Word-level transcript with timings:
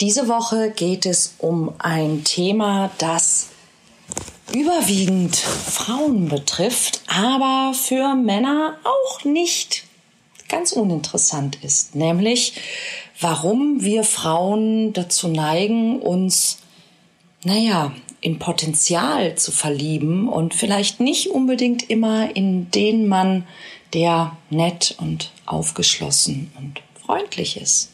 Diese 0.00 0.26
Woche 0.26 0.72
geht 0.72 1.06
es 1.06 1.34
um 1.38 1.72
ein 1.78 2.24
Thema, 2.24 2.90
das 2.98 3.50
überwiegend 4.52 5.36
Frauen 5.36 6.28
betrifft, 6.28 7.02
aber 7.06 7.74
für 7.74 8.16
Männer 8.16 8.76
auch 8.82 9.24
nicht 9.24 9.84
ganz 10.48 10.72
uninteressant 10.72 11.58
ist, 11.62 11.94
nämlich 11.94 12.54
warum 13.20 13.82
wir 13.84 14.02
Frauen 14.02 14.92
dazu 14.92 15.28
neigen, 15.28 16.00
uns, 16.00 16.58
naja, 17.44 17.92
in 18.20 18.40
Potenzial 18.40 19.36
zu 19.36 19.52
verlieben 19.52 20.28
und 20.28 20.54
vielleicht 20.54 20.98
nicht 20.98 21.28
unbedingt 21.28 21.88
immer 21.88 22.34
in 22.34 22.70
den 22.72 23.06
Mann, 23.06 23.46
der 23.92 24.36
nett 24.50 24.96
und 24.98 25.30
aufgeschlossen 25.46 26.50
und 26.58 26.80
freundlich 27.04 27.56
ist. 27.58 27.93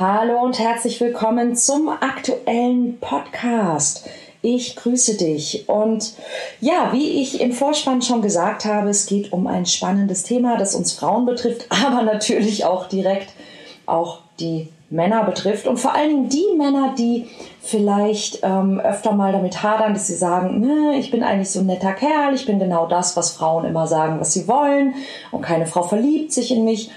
Hallo 0.00 0.40
und 0.42 0.58
herzlich 0.58 0.98
willkommen 1.02 1.54
zum 1.54 1.90
aktuellen 1.90 2.98
Podcast. 3.00 4.08
Ich 4.40 4.74
grüße 4.74 5.18
dich 5.18 5.68
und 5.68 6.14
ja, 6.58 6.88
wie 6.92 7.20
ich 7.20 7.42
im 7.42 7.52
Vorspann 7.52 8.00
schon 8.00 8.22
gesagt 8.22 8.64
habe, 8.64 8.88
es 8.88 9.04
geht 9.04 9.30
um 9.30 9.46
ein 9.46 9.66
spannendes 9.66 10.22
Thema, 10.22 10.56
das 10.56 10.74
uns 10.74 10.94
Frauen 10.94 11.26
betrifft, 11.26 11.66
aber 11.86 12.00
natürlich 12.00 12.64
auch 12.64 12.88
direkt 12.88 13.34
auch 13.84 14.20
die 14.38 14.68
Männer 14.88 15.22
betrifft 15.24 15.66
und 15.66 15.76
vor 15.76 15.94
allen 15.94 16.08
Dingen 16.08 16.28
die 16.30 16.56
Männer, 16.56 16.94
die 16.96 17.26
vielleicht 17.60 18.38
ähm, 18.42 18.80
öfter 18.80 19.12
mal 19.12 19.32
damit 19.32 19.62
hadern, 19.62 19.92
dass 19.92 20.06
sie 20.06 20.16
sagen, 20.16 20.60
ne, 20.60 20.96
ich 20.98 21.10
bin 21.10 21.22
eigentlich 21.22 21.50
so 21.50 21.60
ein 21.60 21.66
netter 21.66 21.92
Kerl, 21.92 22.34
ich 22.34 22.46
bin 22.46 22.58
genau 22.58 22.86
das, 22.86 23.18
was 23.18 23.32
Frauen 23.32 23.66
immer 23.66 23.86
sagen, 23.86 24.18
was 24.18 24.32
sie 24.32 24.48
wollen 24.48 24.94
und 25.30 25.42
keine 25.42 25.66
Frau 25.66 25.82
verliebt 25.82 26.32
sich 26.32 26.52
in 26.52 26.64
mich. 26.64 26.90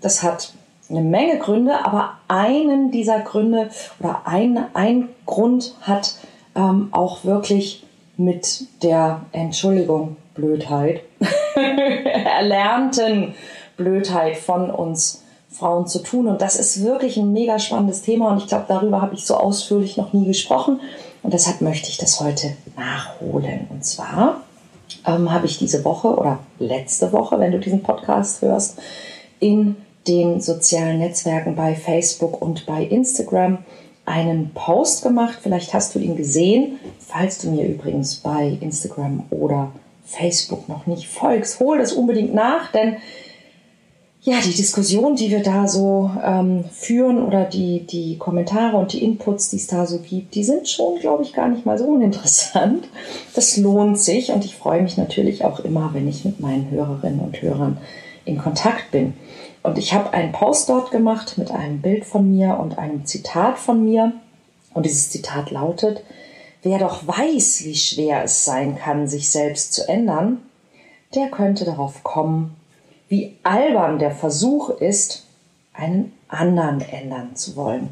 Das 0.00 0.24
hat 0.24 0.52
eine 0.90 1.02
Menge 1.02 1.38
Gründe, 1.38 1.84
aber 1.84 2.14
einen 2.28 2.90
dieser 2.90 3.20
Gründe 3.20 3.70
oder 4.00 4.22
ein, 4.24 4.66
ein 4.74 5.08
Grund 5.26 5.74
hat 5.82 6.14
ähm, 6.54 6.88
auch 6.92 7.24
wirklich 7.24 7.84
mit 8.16 8.66
der 8.82 9.22
Entschuldigung, 9.32 10.16
Blödheit, 10.34 11.02
erlernten 11.54 13.34
Blödheit 13.76 14.36
von 14.36 14.70
uns 14.70 15.24
Frauen 15.50 15.86
zu 15.86 16.00
tun. 16.00 16.28
Und 16.28 16.40
das 16.40 16.56
ist 16.56 16.84
wirklich 16.84 17.16
ein 17.16 17.32
mega 17.32 17.58
spannendes 17.58 18.02
Thema 18.02 18.30
und 18.30 18.38
ich 18.38 18.46
glaube, 18.46 18.66
darüber 18.68 19.02
habe 19.02 19.14
ich 19.14 19.24
so 19.24 19.34
ausführlich 19.36 19.96
noch 19.96 20.12
nie 20.12 20.26
gesprochen. 20.26 20.80
Und 21.22 21.34
deshalb 21.34 21.60
möchte 21.60 21.88
ich 21.88 21.98
das 21.98 22.20
heute 22.20 22.56
nachholen. 22.76 23.66
Und 23.70 23.84
zwar 23.84 24.42
ähm, 25.06 25.32
habe 25.32 25.46
ich 25.46 25.58
diese 25.58 25.84
Woche 25.84 26.08
oder 26.08 26.38
letzte 26.58 27.12
Woche, 27.12 27.38
wenn 27.40 27.52
du 27.52 27.58
diesen 27.58 27.82
Podcast 27.82 28.42
hörst, 28.42 28.78
in 29.40 29.76
den 30.08 30.40
sozialen 30.40 30.98
Netzwerken 30.98 31.54
bei 31.54 31.74
Facebook 31.74 32.40
und 32.40 32.66
bei 32.66 32.82
Instagram 32.82 33.58
einen 34.06 34.50
Post 34.54 35.02
gemacht. 35.02 35.38
Vielleicht 35.42 35.74
hast 35.74 35.94
du 35.94 35.98
ihn 35.98 36.16
gesehen. 36.16 36.78
Falls 36.98 37.38
du 37.38 37.50
mir 37.50 37.66
übrigens 37.66 38.16
bei 38.16 38.56
Instagram 38.60 39.24
oder 39.30 39.70
Facebook 40.04 40.68
noch 40.68 40.86
nicht 40.86 41.06
folgst, 41.06 41.60
hol 41.60 41.78
das 41.78 41.92
unbedingt 41.92 42.34
nach, 42.34 42.72
denn 42.72 42.96
ja, 44.22 44.40
die 44.44 44.54
Diskussion, 44.54 45.14
die 45.14 45.30
wir 45.30 45.42
da 45.42 45.68
so 45.68 46.10
ähm, 46.22 46.64
führen 46.72 47.22
oder 47.22 47.44
die, 47.44 47.86
die 47.86 48.18
Kommentare 48.18 48.76
und 48.76 48.92
die 48.92 49.02
Inputs, 49.02 49.48
die 49.48 49.56
es 49.56 49.68
da 49.68 49.86
so 49.86 50.00
gibt, 50.00 50.34
die 50.34 50.44
sind 50.44 50.68
schon, 50.68 50.98
glaube 50.98 51.22
ich, 51.22 51.32
gar 51.32 51.48
nicht 51.48 51.64
mal 51.64 51.78
so 51.78 51.84
uninteressant. 51.84 52.88
Das 53.34 53.56
lohnt 53.56 53.98
sich 53.98 54.30
und 54.32 54.44
ich 54.44 54.56
freue 54.56 54.82
mich 54.82 54.96
natürlich 54.96 55.44
auch 55.44 55.60
immer, 55.60 55.90
wenn 55.94 56.08
ich 56.08 56.24
mit 56.24 56.40
meinen 56.40 56.70
Hörerinnen 56.70 57.20
und 57.20 57.40
Hörern 57.40 57.78
in 58.24 58.38
Kontakt 58.38 58.90
bin. 58.90 59.14
Und 59.68 59.76
ich 59.76 59.92
habe 59.92 60.14
einen 60.14 60.32
Post 60.32 60.70
dort 60.70 60.90
gemacht 60.90 61.36
mit 61.36 61.50
einem 61.50 61.82
Bild 61.82 62.06
von 62.06 62.30
mir 62.34 62.58
und 62.58 62.78
einem 62.78 63.04
Zitat 63.04 63.58
von 63.58 63.84
mir. 63.84 64.14
Und 64.72 64.86
dieses 64.86 65.10
Zitat 65.10 65.50
lautet, 65.50 66.02
wer 66.62 66.78
doch 66.78 67.06
weiß, 67.06 67.64
wie 67.66 67.74
schwer 67.74 68.24
es 68.24 68.46
sein 68.46 68.78
kann, 68.78 69.08
sich 69.08 69.30
selbst 69.30 69.74
zu 69.74 69.86
ändern, 69.86 70.38
der 71.14 71.28
könnte 71.28 71.66
darauf 71.66 72.02
kommen, 72.02 72.56
wie 73.08 73.36
albern 73.42 73.98
der 73.98 74.10
Versuch 74.10 74.70
ist, 74.70 75.26
einen 75.74 76.14
anderen 76.28 76.80
ändern 76.80 77.36
zu 77.36 77.54
wollen. 77.54 77.90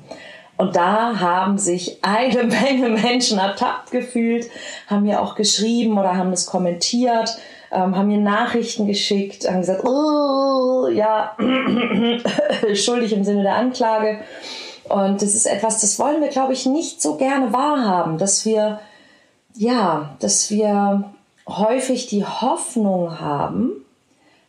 Und 0.56 0.76
da 0.76 1.20
haben 1.20 1.59
sich 1.59 1.98
eine 2.00 2.44
Menge 2.62 2.88
Menschen 2.88 3.38
ertappt 3.38 3.91
gefühlt, 3.91 4.48
haben 4.86 5.03
mir 5.03 5.20
auch 5.20 5.34
geschrieben 5.34 5.98
oder 5.98 6.16
haben 6.16 6.32
es 6.32 6.47
kommentiert 6.47 7.36
ähm, 7.72 7.97
haben 7.97 8.09
mir 8.09 8.19
Nachrichten 8.19 8.87
geschickt, 8.87 9.49
haben 9.49 9.60
gesagt, 9.60 9.84
oh, 9.84 10.88
ja, 10.88 11.37
schuldig 12.75 13.12
im 13.12 13.25
Sinne 13.25 13.43
der 13.43 13.56
Anklage. 13.56 14.21
Und 14.88 15.22
das 15.22 15.34
ist 15.34 15.47
etwas, 15.47 15.81
das 15.81 15.99
wollen 15.99 16.21
wir, 16.21 16.28
glaube 16.28 16.53
ich, 16.53 16.66
nicht 16.66 17.03
so 17.03 17.16
gerne 17.16 17.53
wahrhaben, 17.53 18.19
dass 18.19 18.44
wir, 18.44 18.81
ja, 19.54 20.16
dass 20.21 20.50
wir 20.50 21.12
häufig 21.49 22.06
die 22.06 22.25
Hoffnung 22.25 23.21
haben, 23.21 23.84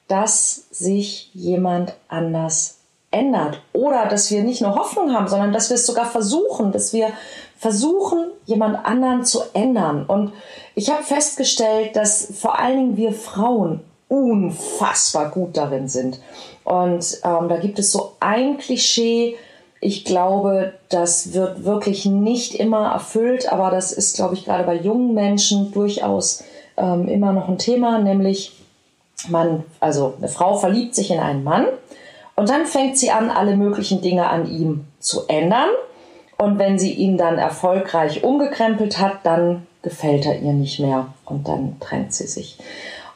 dass 0.07 0.67
sich 0.71 1.31
jemand 1.33 1.93
anders 2.07 2.76
ändert. 3.17 3.61
Oder 3.73 4.05
dass 4.05 4.31
wir 4.31 4.43
nicht 4.43 4.61
nur 4.61 4.75
Hoffnung 4.75 5.13
haben, 5.13 5.27
sondern 5.27 5.53
dass 5.53 5.69
wir 5.69 5.75
es 5.75 5.85
sogar 5.85 6.05
versuchen, 6.05 6.71
dass 6.71 6.93
wir 6.93 7.09
versuchen, 7.57 8.25
jemand 8.45 8.85
anderen 8.85 9.25
zu 9.25 9.41
ändern. 9.53 10.05
Und 10.05 10.31
ich 10.75 10.91
habe 10.91 11.03
festgestellt, 11.03 11.95
dass 11.95 12.33
vor 12.39 12.59
allen 12.59 12.77
Dingen 12.77 12.97
wir 12.97 13.13
Frauen 13.13 13.81
unfassbar 14.09 15.31
gut 15.31 15.57
darin 15.57 15.87
sind. 15.87 16.19
Und 16.63 17.19
ähm, 17.23 17.49
da 17.49 17.57
gibt 17.57 17.79
es 17.79 17.91
so 17.91 18.13
ein 18.19 18.57
Klischee, 18.57 19.35
ich 19.79 20.05
glaube, 20.05 20.73
das 20.89 21.33
wird 21.33 21.63
wirklich 21.63 22.05
nicht 22.05 22.55
immer 22.55 22.91
erfüllt, 22.91 23.51
aber 23.51 23.69
das 23.69 23.91
ist, 23.91 24.15
glaube 24.15 24.33
ich, 24.33 24.45
gerade 24.45 24.63
bei 24.63 24.75
jungen 24.75 25.13
Menschen 25.13 25.71
durchaus 25.71 26.43
ähm, 26.77 27.07
immer 27.07 27.31
noch 27.31 27.47
ein 27.47 27.57
Thema, 27.57 27.99
nämlich 27.99 28.53
man, 29.29 29.63
also 29.79 30.13
eine 30.17 30.29
Frau 30.29 30.57
verliebt 30.57 30.95
sich 30.95 31.11
in 31.11 31.19
einen 31.19 31.43
Mann 31.43 31.67
und 32.37 32.49
dann 32.49 32.65
fängt 32.65 32.97
sie 32.97 33.11
an, 33.11 33.29
alle 33.29 33.57
möglichen 33.57 34.01
Dinge 34.01 34.29
an 34.29 34.49
ihm 34.49 34.85
zu 34.99 35.27
ändern 35.27 35.69
und 36.37 36.59
wenn 36.59 36.77
sie 36.79 36.93
ihn 36.93 37.17
dann 37.17 37.37
erfolgreich 37.37 38.23
umgekrempelt 38.23 38.99
hat, 38.99 39.25
dann 39.25 39.65
gefällt 39.81 40.25
er 40.25 40.39
ihr 40.39 40.53
nicht 40.53 40.79
mehr 40.79 41.07
und 41.25 41.47
dann 41.47 41.79
trennt 41.79 42.13
sie 42.13 42.27
sich. 42.27 42.57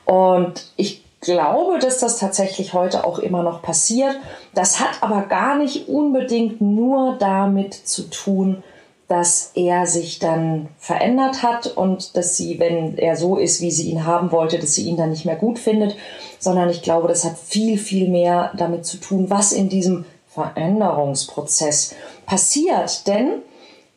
Und 0.06 0.66
ich 0.76 1.04
glaube, 1.22 1.78
dass 1.80 2.00
das 2.00 2.18
tatsächlich 2.18 2.74
heute 2.74 3.06
auch 3.06 3.20
immer 3.20 3.44
noch 3.44 3.62
passiert. 3.62 4.16
Das 4.56 4.80
hat 4.80 5.02
aber 5.02 5.22
gar 5.24 5.56
nicht 5.56 5.88
unbedingt 5.88 6.60
nur 6.60 7.16
damit 7.20 7.76
zu 7.76 8.10
tun, 8.10 8.64
dass 9.12 9.52
er 9.56 9.88
sich 9.88 10.20
dann 10.20 10.70
verändert 10.80 11.44
hat 11.44 11.68
und 11.68 12.16
dass 12.16 12.38
sie, 12.38 12.60
wenn 12.60 12.98
er 12.98 13.18
so 13.18 13.36
ist, 13.36 13.60
wie 13.60 13.70
sie 13.70 13.90
ihn 13.90 14.06
haben 14.06 14.32
wollte, 14.32 14.58
dass 14.58 14.74
sie 14.74 14.84
ihn 14.84 14.96
dann 14.96 15.10
nicht 15.10 15.26
mehr 15.26 15.36
gut 15.36 15.60
findet, 15.60 15.98
sondern 16.40 16.70
ich 16.70 16.82
glaube, 16.82 17.10
das 17.10 17.26
hat 17.26 17.38
viel, 17.38 17.78
viel 17.78 18.08
mehr 18.08 18.54
damit 18.56 18.86
zu 18.86 18.96
tun, 18.96 19.30
was 19.30 19.52
in 19.52 19.68
diesem 19.68 20.06
Veränderungsprozess 20.30 21.94
passiert. 22.26 23.06
Denn 23.06 23.42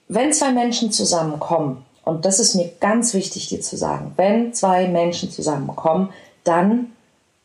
wenn 0.09 0.33
zwei 0.33 0.51
Menschen 0.51 0.91
zusammenkommen, 0.91 1.85
und 2.05 2.25
das 2.25 2.41
ist 2.41 2.57
mir 2.57 2.73
ganz 2.81 3.15
wichtig, 3.15 3.47
dir 3.47 3.61
zu 3.61 3.77
sagen, 3.77 4.15
wenn 4.17 4.53
zwei 4.53 4.89
Menschen 4.89 5.31
zusammenkommen, 5.31 6.09
dann 6.43 6.91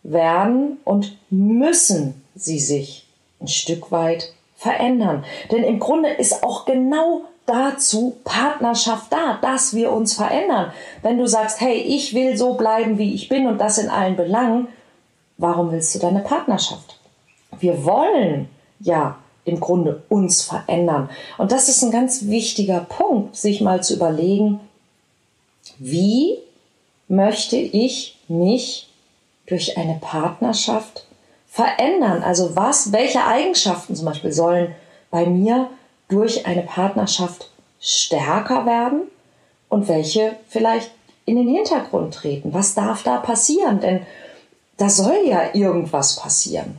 werden 0.02 0.80
und 0.86 1.20
müssen 1.30 2.26
sie 2.34 2.58
sich 2.58 3.06
ein 3.40 3.48
Stück 3.48 3.92
weit 3.92 4.34
verändern. 4.56 5.24
Denn 5.52 5.64
im 5.64 5.80
Grunde 5.80 6.10
ist 6.10 6.44
auch 6.44 6.66
genau 6.66 7.26
dazu 7.50 8.18
Partnerschaft 8.24 9.12
da, 9.12 9.40
dass 9.42 9.74
wir 9.74 9.92
uns 9.92 10.14
verändern. 10.14 10.72
Wenn 11.02 11.18
du 11.18 11.28
sagst, 11.28 11.60
hey, 11.60 11.76
ich 11.76 12.14
will 12.14 12.38
so 12.38 12.54
bleiben, 12.54 12.98
wie 12.98 13.16
ich 13.16 13.28
bin 13.28 13.48
und 13.48 13.58
das 13.58 13.80
in 13.80 13.90
allen 13.90 14.16
Belangen, 14.16 14.68
warum 15.38 15.72
willst 15.72 15.96
du 15.96 16.00
deine 16.00 16.20
Partnerschaft? 16.20 17.00
Wir 17.60 17.84
wollen 17.84 18.50
ja 18.80 19.18
im 19.46 19.60
Grunde 19.60 20.04
uns 20.10 20.44
verändern. 20.44 21.10
Und 21.38 21.52
das 21.52 21.70
ist 21.70 21.82
ein 21.82 21.92
ganz 21.92 22.28
wichtiger 22.28 22.82
Punkt, 22.82 23.36
sich 23.36 23.62
mal 23.62 23.82
zu 23.82 23.96
überlegen, 23.96 24.60
wie 25.80 26.38
möchte 27.08 27.56
ich 27.56 28.20
mich 28.28 28.90
durch 29.48 29.78
eine 29.78 29.96
Partnerschaft 30.00 31.06
verändern. 31.48 32.22
Also 32.22 32.56
was, 32.56 32.92
welche 32.92 33.26
Eigenschaften 33.26 33.96
zum 33.96 34.06
Beispiel 34.06 34.32
sollen 34.32 34.76
bei 35.10 35.26
mir 35.26 35.70
durch 36.10 36.46
eine 36.46 36.64
Partnerschaft 36.64 37.50
stärker 37.80 38.66
werden 38.66 39.04
und 39.70 39.88
welche 39.88 40.36
vielleicht 40.50 40.92
in 41.26 41.38
den 41.38 41.48
Hintergrund 41.48 42.14
treten. 42.14 42.54
Was 42.54 42.74
darf 42.74 43.04
da 43.04 43.18
passieren? 43.18 43.80
Denn 43.80 44.02
da 44.78 44.90
soll 44.90 45.20
ja 45.26 45.54
irgendwas 45.54 46.18
passieren. 46.18 46.78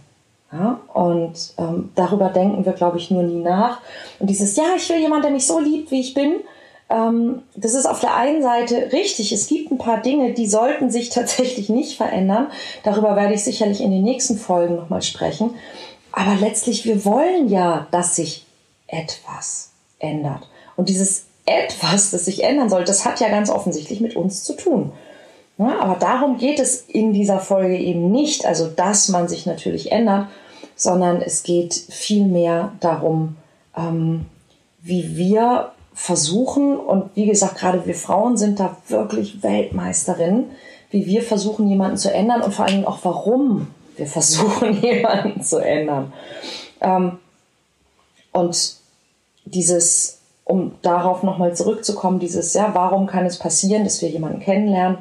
Ja, 0.53 0.81
und 0.93 1.33
ähm, 1.59 1.91
darüber 1.95 2.29
denken 2.29 2.65
wir, 2.65 2.73
glaube 2.73 2.99
ich, 2.99 3.11
nur 3.11 3.23
nie 3.23 3.41
nach. 3.41 3.81
Und 4.19 4.29
dieses, 4.29 4.57
ja, 4.57 4.65
ich 4.77 4.89
will 4.89 4.99
jemanden, 4.99 5.23
der 5.23 5.31
mich 5.31 5.47
so 5.47 5.61
liebt, 5.61 5.93
wie 5.93 6.01
ich 6.01 6.13
bin, 6.13 6.41
ähm, 6.89 7.43
das 7.55 7.75
ist 7.75 7.87
auf 7.87 8.01
der 8.01 8.17
einen 8.17 8.43
Seite 8.43 8.91
richtig. 8.93 9.31
Es 9.31 9.47
gibt 9.47 9.71
ein 9.71 9.79
paar 9.79 10.03
Dinge, 10.03 10.33
die 10.33 10.47
sollten 10.47 10.91
sich 10.91 11.09
tatsächlich 11.11 11.69
nicht 11.69 11.97
verändern. 11.97 12.49
Darüber 12.83 13.15
werde 13.15 13.35
ich 13.35 13.45
sicherlich 13.45 13.81
in 13.81 13.93
den 13.93 14.03
nächsten 14.03 14.37
Folgen 14.37 14.75
nochmal 14.75 15.03
sprechen. 15.03 15.55
Aber 16.11 16.35
letztlich, 16.35 16.85
wir 16.85 17.05
wollen 17.05 17.49
ja, 17.49 17.87
dass 17.93 18.17
sich 18.17 18.45
etwas 18.91 19.71
ändert. 19.99 20.49
Und 20.77 20.89
dieses 20.89 21.27
etwas, 21.47 22.11
das 22.11 22.27
sich 22.27 22.45
ändern 22.45 22.71
soll, 22.71 22.85
das 22.85 23.05
hat 23.05 23.21
ja 23.21 23.29
ganz 23.29 23.51
offensichtlich 23.51 24.01
mit 24.01 24.17
uns 24.17 24.45
zu 24.45 24.55
tun. 24.55 24.93
Ja, 25.59 25.79
aber 25.81 25.97
darum 25.97 26.39
geht 26.39 26.59
es 26.59 26.83
in 26.89 27.13
dieser 27.13 27.39
Folge 27.39 27.77
eben 27.77 28.11
nicht, 28.11 28.47
also 28.47 28.67
dass 28.67 29.09
man 29.09 29.29
sich 29.29 29.47
natürlich 29.47 29.93
ändert, 29.93 30.29
sondern 30.75 31.21
es 31.21 31.43
geht 31.43 31.75
vielmehr 31.75 32.73
darum, 32.81 33.37
ähm, 33.77 34.27
wie 34.81 35.17
wir 35.17 35.73
versuchen, 35.93 36.79
und 36.79 37.15
wie 37.15 37.27
gesagt, 37.27 37.59
gerade 37.59 37.85
wir 37.85 37.95
Frauen 37.95 38.39
sind 38.39 38.59
da 38.59 38.79
wirklich 38.89 39.43
Weltmeisterinnen, 39.43 40.51
wie 40.91 41.05
wir 41.05 41.23
versuchen, 41.23 41.69
jemanden 41.69 41.99
zu 41.99 42.13
ändern 42.13 42.41
und 42.41 42.55
vor 42.55 42.65
allen 42.65 42.77
Dingen 42.77 42.87
auch, 42.87 43.01
warum 43.03 43.69
wir 43.97 44.07
versuchen, 44.07 44.73
jemanden 44.83 45.43
zu 45.43 45.59
ändern. 45.59 46.15
Ähm, 46.81 47.19
und 48.33 48.80
dieses, 49.55 50.19
um 50.45 50.73
darauf 50.83 51.23
nochmal 51.23 51.55
zurückzukommen, 51.55 52.19
dieses, 52.19 52.55
ja, 52.55 52.75
warum 52.75 53.07
kann 53.07 53.27
es 53.27 53.39
passieren, 53.39 53.85
dass 53.85 54.03
wir 54.03 54.09
jemanden 54.09 54.41
kennenlernen, 54.41 54.99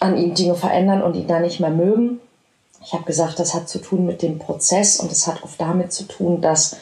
an 0.00 0.16
ihm 0.16 0.34
Dinge 0.34 0.54
verändern 0.54 1.02
und 1.02 1.14
ihn 1.14 1.26
dann 1.26 1.42
nicht 1.42 1.60
mehr 1.60 1.70
mögen? 1.70 2.20
Ich 2.82 2.92
habe 2.92 3.04
gesagt, 3.04 3.38
das 3.38 3.54
hat 3.54 3.68
zu 3.68 3.80
tun 3.80 4.06
mit 4.06 4.22
dem 4.22 4.38
Prozess 4.38 5.00
und 5.00 5.10
es 5.10 5.26
hat 5.26 5.42
oft 5.42 5.60
damit 5.60 5.92
zu 5.92 6.04
tun, 6.04 6.40
dass, 6.40 6.76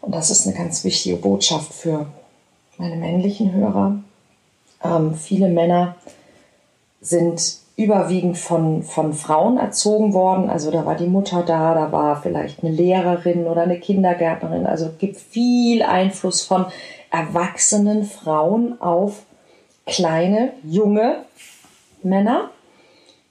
und 0.00 0.14
das 0.14 0.30
ist 0.30 0.46
eine 0.46 0.56
ganz 0.56 0.84
wichtige 0.84 1.16
Botschaft 1.16 1.72
für 1.72 2.06
meine 2.78 2.96
männlichen 2.96 3.52
Hörer, 3.52 3.96
ähm, 4.82 5.14
viele 5.14 5.48
Männer 5.48 5.96
sind 7.00 7.61
überwiegend 7.76 8.36
von, 8.36 8.82
von 8.82 9.14
Frauen 9.14 9.58
erzogen 9.58 10.12
worden. 10.12 10.50
Also 10.50 10.70
da 10.70 10.84
war 10.84 10.94
die 10.94 11.06
Mutter 11.06 11.42
da, 11.42 11.74
da 11.74 11.90
war 11.90 12.20
vielleicht 12.20 12.62
eine 12.62 12.72
Lehrerin 12.72 13.46
oder 13.46 13.62
eine 13.62 13.80
Kindergärtnerin. 13.80 14.66
Also 14.66 14.86
es 14.86 14.98
gibt 14.98 15.16
viel 15.16 15.82
Einfluss 15.82 16.42
von 16.42 16.66
erwachsenen 17.10 18.04
Frauen 18.04 18.80
auf 18.80 19.22
kleine, 19.86 20.52
junge 20.64 21.24
Männer 22.02 22.50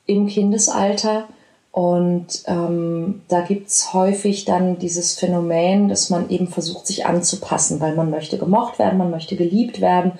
im 0.05 0.27
Kindesalter. 0.27 1.25
Und 1.71 2.43
ähm, 2.47 3.21
da 3.29 3.45
es 3.47 3.93
häufig 3.93 4.43
dann 4.43 4.77
dieses 4.77 5.17
Phänomen, 5.17 5.87
dass 5.87 6.09
man 6.09 6.29
eben 6.29 6.47
versucht, 6.47 6.85
sich 6.85 7.05
anzupassen, 7.05 7.79
weil 7.79 7.95
man 7.95 8.09
möchte 8.09 8.37
gemocht 8.37 8.77
werden, 8.77 8.97
man 8.97 9.11
möchte 9.11 9.37
geliebt 9.37 9.79
werden. 9.79 10.13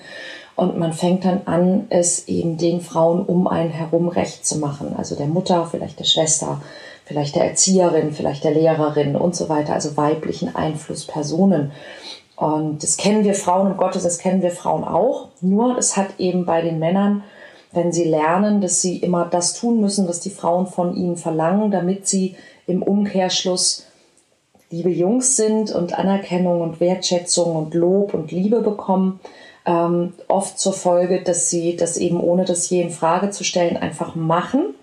Und 0.62 0.78
man 0.78 0.92
fängt 0.92 1.24
dann 1.24 1.40
an, 1.46 1.86
es 1.88 2.28
eben 2.28 2.56
den 2.56 2.80
Frauen 2.80 3.26
um 3.26 3.48
einen 3.48 3.70
herum 3.70 4.06
recht 4.06 4.46
zu 4.46 4.58
machen. 4.58 4.94
Also 4.96 5.16
der 5.16 5.26
Mutter, 5.26 5.66
vielleicht 5.68 5.98
der 5.98 6.04
Schwester, 6.04 6.62
vielleicht 7.04 7.34
der 7.34 7.46
Erzieherin, 7.46 8.12
vielleicht 8.12 8.44
der 8.44 8.52
Lehrerin 8.52 9.16
und 9.16 9.34
so 9.34 9.48
weiter. 9.48 9.72
Also 9.72 9.96
weiblichen 9.96 10.54
Einflusspersonen. 10.54 11.72
Und 12.36 12.80
das 12.84 12.96
kennen 12.96 13.24
wir 13.24 13.34
Frauen, 13.34 13.72
um 13.72 13.76
Gottes, 13.76 14.04
das 14.04 14.18
kennen 14.18 14.40
wir 14.40 14.52
Frauen 14.52 14.84
auch. 14.84 15.30
Nur 15.40 15.78
es 15.78 15.96
hat 15.96 16.10
eben 16.18 16.46
bei 16.46 16.62
den 16.62 16.78
Männern, 16.78 17.24
wenn 17.72 17.90
sie 17.90 18.04
lernen, 18.04 18.60
dass 18.60 18.80
sie 18.80 18.98
immer 18.98 19.24
das 19.24 19.54
tun 19.54 19.80
müssen, 19.80 20.06
was 20.06 20.20
die 20.20 20.30
Frauen 20.30 20.68
von 20.68 20.94
ihnen 20.94 21.16
verlangen, 21.16 21.72
damit 21.72 22.06
sie 22.06 22.36
im 22.68 22.84
Umkehrschluss 22.84 23.86
liebe 24.70 24.90
Jungs 24.90 25.34
sind 25.34 25.74
und 25.74 25.98
Anerkennung 25.98 26.60
und 26.60 26.78
Wertschätzung 26.78 27.56
und 27.56 27.74
Lob 27.74 28.14
und 28.14 28.30
Liebe 28.30 28.60
bekommen, 28.60 29.18
ähm, 29.64 30.12
oft 30.28 30.58
zur 30.58 30.72
Folge, 30.72 31.22
dass 31.22 31.50
sie 31.50 31.76
das 31.76 31.96
eben 31.96 32.20
ohne 32.20 32.44
das 32.44 32.68
je 32.68 32.82
in 32.82 32.90
Frage 32.90 33.30
zu 33.30 33.44
stellen 33.44 33.76
einfach 33.76 34.14
machen 34.14 34.74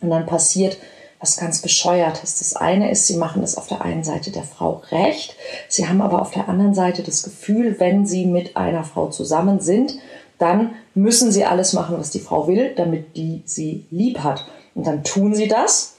und 0.00 0.10
dann 0.10 0.26
passiert 0.26 0.78
was 1.20 1.36
ganz 1.36 1.62
bescheuertes. 1.62 2.38
Das 2.38 2.56
eine 2.56 2.90
ist, 2.90 3.06
sie 3.06 3.16
machen 3.16 3.42
es 3.42 3.56
auf 3.56 3.68
der 3.68 3.82
einen 3.82 4.02
Seite 4.02 4.32
der 4.32 4.42
Frau 4.42 4.82
recht, 4.90 5.36
sie 5.68 5.88
haben 5.88 6.00
aber 6.00 6.20
auf 6.20 6.32
der 6.32 6.48
anderen 6.48 6.74
Seite 6.74 7.02
das 7.02 7.22
Gefühl, 7.22 7.78
wenn 7.78 8.06
sie 8.06 8.26
mit 8.26 8.56
einer 8.56 8.84
Frau 8.84 9.08
zusammen 9.08 9.60
sind, 9.60 9.94
dann 10.38 10.74
müssen 10.94 11.30
sie 11.30 11.44
alles 11.44 11.72
machen, 11.72 11.96
was 11.98 12.10
die 12.10 12.18
Frau 12.18 12.48
will, 12.48 12.72
damit 12.74 13.16
die 13.16 13.42
sie 13.44 13.86
lieb 13.90 14.18
hat. 14.18 14.44
Und 14.74 14.86
dann 14.86 15.04
tun 15.04 15.34
sie 15.34 15.46
das, 15.46 15.94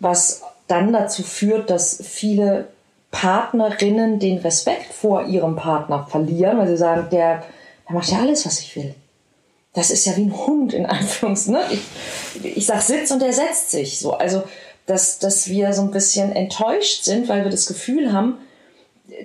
was 0.00 0.42
dann 0.66 0.92
dazu 0.92 1.22
führt, 1.22 1.70
dass 1.70 2.02
viele 2.02 2.68
Partnerinnen 3.12 4.18
den 4.18 4.38
Respekt 4.38 4.92
vor 4.92 5.26
ihrem 5.26 5.54
Partner 5.54 6.06
verlieren, 6.10 6.58
weil 6.58 6.66
sie 6.66 6.76
sagen, 6.76 7.06
der 7.12 7.44
er 7.86 7.94
macht 7.94 8.10
ja 8.10 8.18
alles, 8.18 8.46
was 8.46 8.60
ich 8.60 8.74
will. 8.76 8.94
Das 9.72 9.90
ist 9.90 10.06
ja 10.06 10.16
wie 10.16 10.22
ein 10.22 10.46
Hund 10.46 10.72
in 10.72 10.86
Anführungs. 10.86 11.48
Ne? 11.48 11.60
Ich, 11.70 12.56
ich 12.56 12.66
sag 12.66 12.82
Sitz 12.82 13.10
und 13.10 13.22
er 13.22 13.32
setzt 13.32 13.70
sich. 13.70 13.98
So, 13.98 14.12
also 14.12 14.42
dass, 14.86 15.18
dass 15.18 15.48
wir 15.48 15.72
so 15.72 15.82
ein 15.82 15.90
bisschen 15.90 16.32
enttäuscht 16.32 17.04
sind, 17.04 17.28
weil 17.28 17.44
wir 17.44 17.50
das 17.50 17.66
Gefühl 17.66 18.12
haben, 18.12 18.38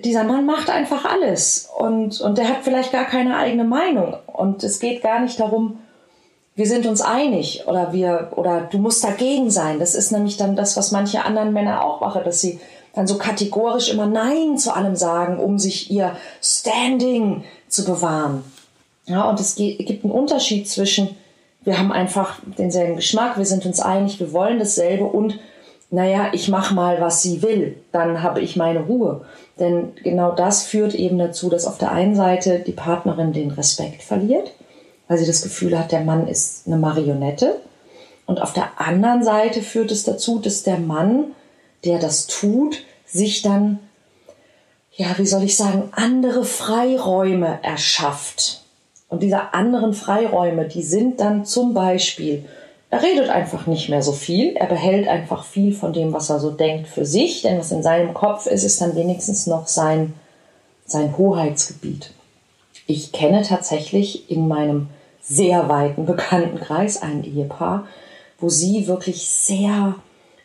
dieser 0.04 0.24
Mann 0.24 0.46
macht 0.46 0.70
einfach 0.70 1.04
alles 1.04 1.68
und, 1.78 2.20
und 2.20 2.38
der 2.38 2.48
hat 2.48 2.58
vielleicht 2.62 2.92
gar 2.92 3.04
keine 3.04 3.36
eigene 3.36 3.64
Meinung. 3.64 4.16
Und 4.26 4.62
es 4.62 4.78
geht 4.78 5.02
gar 5.02 5.20
nicht 5.20 5.40
darum, 5.40 5.78
wir 6.54 6.66
sind 6.66 6.86
uns 6.86 7.00
einig 7.00 7.64
oder 7.66 7.92
wir 7.92 8.32
oder 8.36 8.62
du 8.62 8.78
musst 8.78 9.02
dagegen 9.02 9.50
sein. 9.50 9.78
Das 9.78 9.94
ist 9.94 10.10
nämlich 10.12 10.36
dann 10.36 10.56
das, 10.56 10.76
was 10.76 10.92
manche 10.92 11.24
anderen 11.24 11.52
Männer 11.52 11.84
auch 11.84 12.00
machen, 12.00 12.22
dass 12.24 12.40
sie 12.40 12.60
dann 12.92 13.06
so 13.06 13.18
kategorisch 13.18 13.90
immer 13.90 14.06
Nein 14.06 14.58
zu 14.58 14.74
allem 14.74 14.96
sagen, 14.96 15.38
um 15.38 15.58
sich 15.58 15.90
ihr 15.90 16.16
Standing 16.42 17.44
zu 17.70 17.84
bewahren. 17.84 18.44
Ja, 19.06 19.28
und 19.28 19.40
es 19.40 19.56
gibt 19.56 20.04
einen 20.04 20.12
Unterschied 20.12 20.68
zwischen, 20.68 21.16
wir 21.64 21.78
haben 21.78 21.92
einfach 21.92 22.38
denselben 22.58 22.96
Geschmack, 22.96 23.38
wir 23.38 23.46
sind 23.46 23.66
uns 23.66 23.80
einig, 23.80 24.20
wir 24.20 24.32
wollen 24.32 24.58
dasselbe 24.58 25.04
und, 25.04 25.38
naja, 25.90 26.28
ich 26.32 26.48
mache 26.48 26.74
mal, 26.74 27.00
was 27.00 27.22
sie 27.22 27.42
will, 27.42 27.76
dann 27.92 28.22
habe 28.22 28.40
ich 28.40 28.56
meine 28.56 28.80
Ruhe. 28.80 29.22
Denn 29.58 29.92
genau 30.02 30.32
das 30.32 30.62
führt 30.62 30.94
eben 30.94 31.18
dazu, 31.18 31.50
dass 31.50 31.66
auf 31.66 31.78
der 31.78 31.92
einen 31.92 32.14
Seite 32.14 32.60
die 32.60 32.72
Partnerin 32.72 33.32
den 33.32 33.50
Respekt 33.50 34.02
verliert, 34.02 34.52
weil 35.08 35.18
sie 35.18 35.26
das 35.26 35.42
Gefühl 35.42 35.78
hat, 35.78 35.90
der 35.92 36.02
Mann 36.02 36.28
ist 36.28 36.66
eine 36.66 36.76
Marionette. 36.76 37.56
Und 38.26 38.40
auf 38.40 38.52
der 38.52 38.80
anderen 38.80 39.24
Seite 39.24 39.60
führt 39.60 39.90
es 39.90 40.04
dazu, 40.04 40.38
dass 40.38 40.62
der 40.62 40.78
Mann, 40.78 41.32
der 41.84 41.98
das 41.98 42.28
tut, 42.28 42.84
sich 43.04 43.42
dann 43.42 43.80
ja, 44.96 45.16
wie 45.18 45.26
soll 45.26 45.42
ich 45.44 45.56
sagen, 45.56 45.90
andere 45.92 46.44
Freiräume 46.44 47.58
erschafft. 47.62 48.62
Und 49.08 49.22
diese 49.22 49.54
anderen 49.54 49.94
Freiräume, 49.94 50.66
die 50.66 50.82
sind 50.82 51.20
dann 51.20 51.44
zum 51.44 51.74
Beispiel, 51.74 52.44
er 52.90 53.02
redet 53.02 53.28
einfach 53.28 53.66
nicht 53.66 53.88
mehr 53.88 54.02
so 54.02 54.12
viel, 54.12 54.56
er 54.56 54.66
behält 54.66 55.08
einfach 55.08 55.44
viel 55.44 55.72
von 55.72 55.92
dem, 55.92 56.12
was 56.12 56.30
er 56.30 56.40
so 56.40 56.50
denkt, 56.50 56.88
für 56.88 57.06
sich, 57.06 57.42
denn 57.42 57.58
was 57.58 57.72
in 57.72 57.82
seinem 57.82 58.14
Kopf 58.14 58.46
ist, 58.46 58.64
ist 58.64 58.80
dann 58.80 58.96
wenigstens 58.96 59.46
noch 59.46 59.68
sein, 59.68 60.14
sein 60.86 61.16
Hoheitsgebiet. 61.16 62.12
Ich 62.86 63.12
kenne 63.12 63.42
tatsächlich 63.42 64.30
in 64.30 64.48
meinem 64.48 64.88
sehr 65.22 65.68
weiten 65.68 66.06
Bekanntenkreis 66.06 67.02
ein 67.02 67.22
Ehepaar, 67.22 67.86
wo 68.40 68.48
sie 68.48 68.88
wirklich 68.88 69.28
sehr 69.28 69.94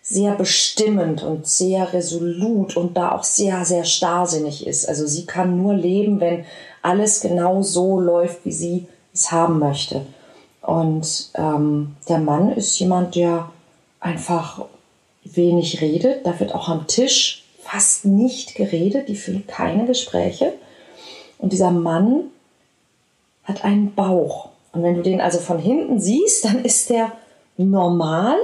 sehr 0.07 0.35
bestimmend 0.35 1.23
und 1.23 1.47
sehr 1.47 1.91
resolut 1.91 2.77
und 2.77 2.95
da 2.95 3.11
auch 3.11 3.23
sehr, 3.23 3.65
sehr 3.65 3.85
starrsinnig 3.85 4.67
ist. 4.67 4.87
Also 4.87 5.07
sie 5.07 5.25
kann 5.25 5.57
nur 5.57 5.73
leben, 5.73 6.19
wenn 6.19 6.45
alles 6.83 7.21
genau 7.21 7.63
so 7.63 7.99
läuft, 7.99 8.45
wie 8.45 8.51
sie 8.51 8.87
es 9.13 9.31
haben 9.31 9.57
möchte. 9.57 10.05
Und 10.61 11.31
ähm, 11.33 11.95
der 12.07 12.19
Mann 12.19 12.51
ist 12.51 12.77
jemand, 12.77 13.15
der 13.15 13.49
einfach 13.99 14.65
wenig 15.23 15.81
redet. 15.81 16.23
Da 16.23 16.39
wird 16.39 16.53
auch 16.53 16.69
am 16.69 16.85
Tisch 16.85 17.43
fast 17.63 18.05
nicht 18.05 18.53
geredet. 18.53 19.09
Die 19.09 19.15
führen 19.15 19.47
keine 19.47 19.87
Gespräche. 19.87 20.53
Und 21.39 21.51
dieser 21.51 21.71
Mann 21.71 22.25
hat 23.43 23.63
einen 23.63 23.95
Bauch. 23.95 24.49
Und 24.71 24.83
wenn 24.83 24.95
du 24.95 25.01
den 25.01 25.19
also 25.19 25.39
von 25.39 25.57
hinten 25.57 25.99
siehst, 25.99 26.45
dann 26.45 26.63
ist 26.63 26.91
der 26.91 27.11
normal 27.57 28.35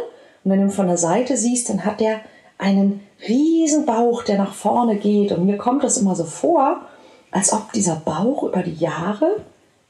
und 0.44 0.52
wenn 0.52 0.60
du 0.60 0.66
ihn 0.68 0.72
von 0.72 0.88
der 0.88 0.98
Seite 0.98 1.38
siehst, 1.38 1.70
dann 1.70 1.86
hat 1.86 2.00
der 2.00 2.22
einen 2.58 3.06
riesen 3.28 3.86
Bauch, 3.86 4.24
der 4.24 4.38
nach 4.38 4.54
vorne 4.54 4.96
geht. 4.96 5.32
Und 5.32 5.46
mir 5.46 5.58
kommt 5.58 5.84
das 5.84 5.98
immer 5.98 6.16
so 6.16 6.26
vor, 6.26 6.82
als 7.32 7.54
ob 7.54 7.72
dieser 7.74 7.96
Bauch 7.96 8.44
über 8.44 8.64
die 8.64 8.76
Jahre 8.76 9.42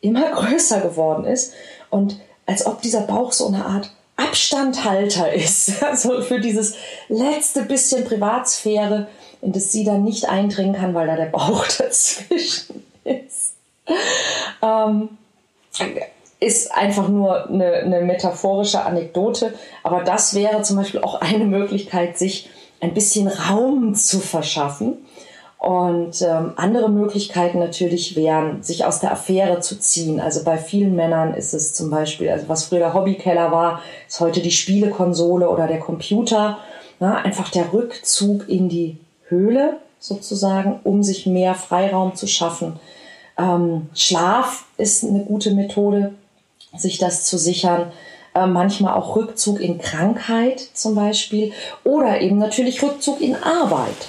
immer 0.02 0.32
größer 0.34 0.82
geworden 0.82 1.26
ist 1.26 1.54
und 1.90 2.20
als 2.46 2.66
ob 2.66 2.82
dieser 2.82 3.02
Bauch 3.02 3.32
so 3.32 3.48
eine 3.48 3.66
Art 3.66 3.92
Abstandhalter 4.16 5.34
ist, 5.34 5.84
also 5.84 6.22
für 6.22 6.40
dieses 6.40 6.76
letzte 7.08 7.64
bisschen 7.64 8.04
Privatsphäre, 8.04 9.08
in 9.42 9.52
das 9.52 9.72
sie 9.72 9.84
dann 9.84 10.04
nicht 10.04 10.30
eindringen 10.30 10.76
kann, 10.76 10.94
weil 10.94 11.08
da 11.08 11.16
der 11.16 11.26
Bauch 11.26 11.66
dazwischen 11.78 12.84
ist. 13.04 13.54
Ähm, 14.62 15.18
ist 16.42 16.74
einfach 16.74 17.08
nur 17.08 17.48
eine, 17.48 17.72
eine 17.74 18.02
metaphorische 18.02 18.84
Anekdote, 18.84 19.54
aber 19.84 20.04
das 20.04 20.34
wäre 20.34 20.64
zum 20.64 20.76
Beispiel 20.76 21.02
auch 21.02 21.22
eine 21.22 21.46
Möglichkeit, 21.46 22.18
sich 22.18 22.50
ein 22.82 22.94
bisschen 22.94 23.28
Raum 23.28 23.96
zu 23.96 24.20
verschaffen. 24.20 24.98
Und 25.60 26.24
ähm, 26.24 26.54
andere 26.56 26.90
Möglichkeiten 26.90 27.60
natürlich 27.60 28.16
wären, 28.16 28.64
sich 28.64 28.84
aus 28.84 29.00
der 29.00 29.12
Affäre 29.12 29.60
zu 29.60 29.80
ziehen. 29.80 30.20
Also 30.20 30.44
bei 30.44 30.58
vielen 30.58 30.96
Männern 30.96 31.36
ist 31.36 31.54
es 31.54 31.76
zum 31.76 31.92
Beispiel, 31.92 32.30
also 32.32 32.50
was 32.50 32.64
früher 32.66 32.80
der 32.80 32.96
Hobbykeller 32.96 33.52
war, 33.52 33.84
ist 34.08 34.20
heute 34.20 34.42
die 34.42 34.50
Spielekonsole 34.50 35.48
oder 35.48 35.68
der 35.68 35.80
Computer. 35.80 36.58
Na, 37.00 37.18
einfach 37.18 37.50
der 37.50 37.72
Rückzug 37.72 38.50
in 38.50 38.70
die 38.70 38.98
Höhle 39.28 39.78
sozusagen, 40.00 40.80
um 40.84 41.04
sich 41.04 41.28
mehr 41.28 41.54
Freiraum 41.54 42.16
zu 42.16 42.26
schaffen. 42.26 42.80
Ähm, 43.38 43.90
Schlaf 43.94 44.66
ist 44.78 45.04
eine 45.04 45.24
gute 45.24 45.54
Methode, 45.54 46.14
sich 46.76 46.98
das 46.98 47.26
zu 47.26 47.38
sichern. 47.38 47.92
Äh, 48.34 48.48
manchmal 48.48 48.94
auch 48.94 49.16
Rückzug 49.16 49.60
in 49.60 49.78
Krankheit 49.78 50.60
zum 50.74 50.96
Beispiel 50.96 51.52
oder 51.84 52.22
eben 52.22 52.38
natürlich 52.38 52.82
Rückzug 52.82 53.20
in 53.20 53.36
Arbeit. 53.36 54.08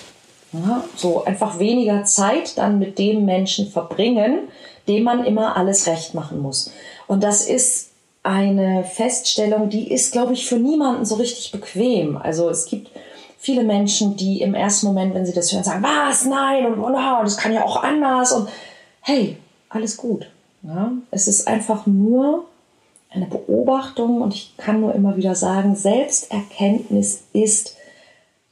Ja, 0.52 0.84
so 0.96 1.24
einfach 1.24 1.58
weniger 1.58 2.04
Zeit 2.04 2.58
dann 2.58 2.78
mit 2.78 2.98
dem 2.98 3.24
Menschen 3.24 3.70
verbringen, 3.70 4.48
dem 4.86 5.02
man 5.02 5.24
immer 5.24 5.56
alles 5.56 5.86
recht 5.86 6.14
machen 6.14 6.40
muss. 6.40 6.70
Und 7.06 7.24
das 7.24 7.46
ist 7.46 7.90
eine 8.22 8.84
Feststellung, 8.84 9.70
die 9.70 9.90
ist, 9.90 10.12
glaube 10.12 10.34
ich, 10.34 10.46
für 10.46 10.56
niemanden 10.56 11.04
so 11.04 11.16
richtig 11.16 11.50
bequem. 11.50 12.16
Also 12.16 12.48
es 12.48 12.66
gibt 12.66 12.90
viele 13.38 13.64
Menschen, 13.64 14.16
die 14.16 14.40
im 14.40 14.54
ersten 14.54 14.86
Moment, 14.86 15.14
wenn 15.14 15.26
sie 15.26 15.32
das 15.32 15.52
hören, 15.52 15.64
sagen, 15.64 15.82
was, 15.82 16.26
nein, 16.26 16.66
und 16.66 16.78
oh, 16.78 17.22
das 17.24 17.38
kann 17.38 17.52
ja 17.52 17.64
auch 17.64 17.82
anders. 17.82 18.32
Und 18.32 18.48
hey, 19.00 19.36
alles 19.68 19.96
gut. 19.96 20.28
Ja, 20.62 20.92
es 21.10 21.26
ist 21.26 21.48
einfach 21.48 21.86
nur 21.86 22.44
eine 23.14 23.26
Beobachtung 23.26 24.22
und 24.22 24.34
ich 24.34 24.54
kann 24.56 24.80
nur 24.80 24.94
immer 24.94 25.16
wieder 25.16 25.34
sagen, 25.34 25.74
Selbsterkenntnis 25.74 27.24
ist 27.32 27.76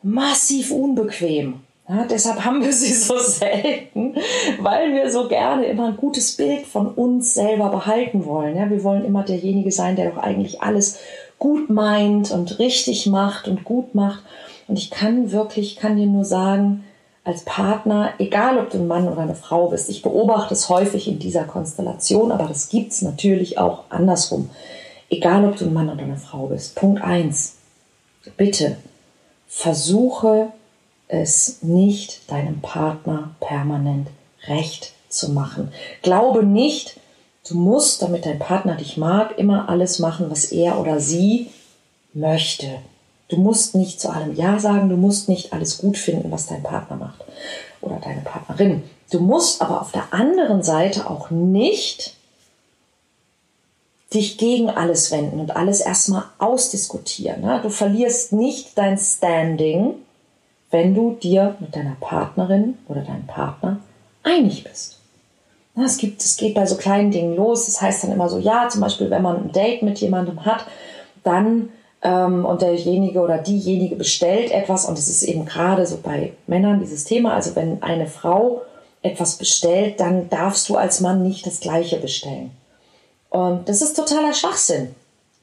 massiv 0.02 0.70
unbequem. 0.70 1.60
Ja, 1.88 2.04
deshalb 2.04 2.44
haben 2.44 2.62
wir 2.62 2.72
sie 2.72 2.92
so 2.92 3.18
selten, 3.18 4.14
weil 4.60 4.92
wir 4.92 5.10
so 5.10 5.26
gerne 5.26 5.66
immer 5.66 5.88
ein 5.88 5.96
gutes 5.96 6.36
Bild 6.36 6.66
von 6.66 6.86
uns 6.86 7.34
selber 7.34 7.68
behalten 7.70 8.26
wollen. 8.26 8.56
Ja, 8.56 8.70
wir 8.70 8.84
wollen 8.84 9.04
immer 9.04 9.24
derjenige 9.24 9.72
sein, 9.72 9.96
der 9.96 10.10
doch 10.10 10.18
eigentlich 10.18 10.62
alles 10.62 11.00
gut 11.38 11.68
meint 11.68 12.30
und 12.30 12.60
richtig 12.60 13.06
macht 13.06 13.48
und 13.48 13.64
gut 13.64 13.94
macht. 13.96 14.22
Und 14.68 14.78
ich 14.78 14.90
kann 14.90 15.32
wirklich, 15.32 15.74
kann 15.74 15.96
dir 15.96 16.06
nur 16.06 16.24
sagen, 16.24 16.84
als 17.30 17.44
Partner, 17.44 18.14
egal 18.18 18.58
ob 18.58 18.70
du 18.70 18.78
ein 18.78 18.88
Mann 18.88 19.06
oder 19.06 19.20
eine 19.22 19.36
Frau 19.36 19.68
bist, 19.68 19.88
ich 19.88 20.02
beobachte 20.02 20.52
es 20.52 20.68
häufig 20.68 21.06
in 21.06 21.20
dieser 21.20 21.44
Konstellation, 21.44 22.32
aber 22.32 22.48
das 22.48 22.68
gibt 22.68 22.90
es 22.90 23.02
natürlich 23.02 23.56
auch 23.56 23.84
andersrum. 23.88 24.50
Egal 25.08 25.44
ob 25.44 25.56
du 25.56 25.66
ein 25.66 25.72
Mann 25.72 25.88
oder 25.88 26.02
eine 26.02 26.16
Frau 26.16 26.46
bist. 26.46 26.74
Punkt 26.74 27.02
eins: 27.02 27.56
Bitte 28.36 28.78
versuche 29.46 30.48
es 31.06 31.62
nicht 31.62 32.28
deinem 32.30 32.60
Partner 32.60 33.30
permanent 33.38 34.08
recht 34.48 34.92
zu 35.08 35.30
machen. 35.30 35.72
Glaube 36.02 36.42
nicht, 36.42 36.98
du 37.48 37.54
musst, 37.54 38.02
damit 38.02 38.26
dein 38.26 38.40
Partner 38.40 38.74
dich 38.74 38.96
mag, 38.96 39.38
immer 39.38 39.68
alles 39.68 40.00
machen, 40.00 40.30
was 40.30 40.46
er 40.46 40.80
oder 40.80 40.98
sie 40.98 41.50
möchte. 42.12 42.78
Du 43.30 43.36
musst 43.36 43.76
nicht 43.76 44.00
zu 44.00 44.10
allem 44.10 44.34
Ja 44.34 44.58
sagen, 44.58 44.88
du 44.88 44.96
musst 44.96 45.28
nicht 45.28 45.52
alles 45.52 45.78
gut 45.78 45.96
finden, 45.96 46.30
was 46.30 46.46
dein 46.46 46.64
Partner 46.64 46.96
macht 46.96 47.24
oder 47.80 47.96
deine 47.96 48.20
Partnerin. 48.22 48.82
Du 49.10 49.20
musst 49.20 49.62
aber 49.62 49.80
auf 49.80 49.92
der 49.92 50.12
anderen 50.12 50.62
Seite 50.62 51.08
auch 51.08 51.30
nicht 51.30 52.16
dich 54.12 54.36
gegen 54.36 54.68
alles 54.68 55.12
wenden 55.12 55.38
und 55.38 55.56
alles 55.56 55.80
erstmal 55.80 56.24
ausdiskutieren. 56.38 57.42
Ne? 57.42 57.60
Du 57.62 57.70
verlierst 57.70 58.32
nicht 58.32 58.76
dein 58.76 58.98
Standing, 58.98 59.94
wenn 60.72 60.94
du 60.94 61.12
dir 61.12 61.56
mit 61.60 61.76
deiner 61.76 61.96
Partnerin 62.00 62.78
oder 62.88 63.02
deinem 63.02 63.28
Partner 63.28 63.78
einig 64.24 64.64
bist. 64.64 64.98
Es, 65.76 65.98
gibt, 65.98 66.20
es 66.22 66.36
geht 66.36 66.54
bei 66.54 66.66
so 66.66 66.76
kleinen 66.76 67.12
Dingen 67.12 67.36
los. 67.36 67.66
Das 67.66 67.80
heißt 67.80 68.04
dann 68.04 68.12
immer 68.12 68.28
so, 68.28 68.38
ja, 68.38 68.68
zum 68.68 68.80
Beispiel, 68.80 69.08
wenn 69.08 69.22
man 69.22 69.36
ein 69.36 69.52
Date 69.52 69.82
mit 69.82 69.98
jemandem 70.00 70.44
hat, 70.44 70.66
dann 71.22 71.70
ähm, 72.02 72.44
und 72.44 72.62
derjenige 72.62 73.20
oder 73.20 73.38
diejenige 73.38 73.96
bestellt 73.96 74.50
etwas 74.50 74.86
und 74.86 74.98
es 74.98 75.08
ist 75.08 75.22
eben 75.22 75.44
gerade 75.44 75.86
so 75.86 75.98
bei 76.02 76.32
Männern 76.46 76.80
dieses 76.80 77.04
Thema, 77.04 77.34
also 77.34 77.56
wenn 77.56 77.82
eine 77.82 78.06
Frau 78.06 78.62
etwas 79.02 79.36
bestellt, 79.36 80.00
dann 80.00 80.28
darfst 80.28 80.68
du 80.68 80.76
als 80.76 81.00
Mann 81.00 81.22
nicht 81.22 81.46
das 81.46 81.60
gleiche 81.60 81.96
bestellen. 81.96 82.50
Und 83.30 83.68
das 83.68 83.80
ist 83.80 83.96
totaler 83.96 84.34
Schwachsinn. 84.34 84.94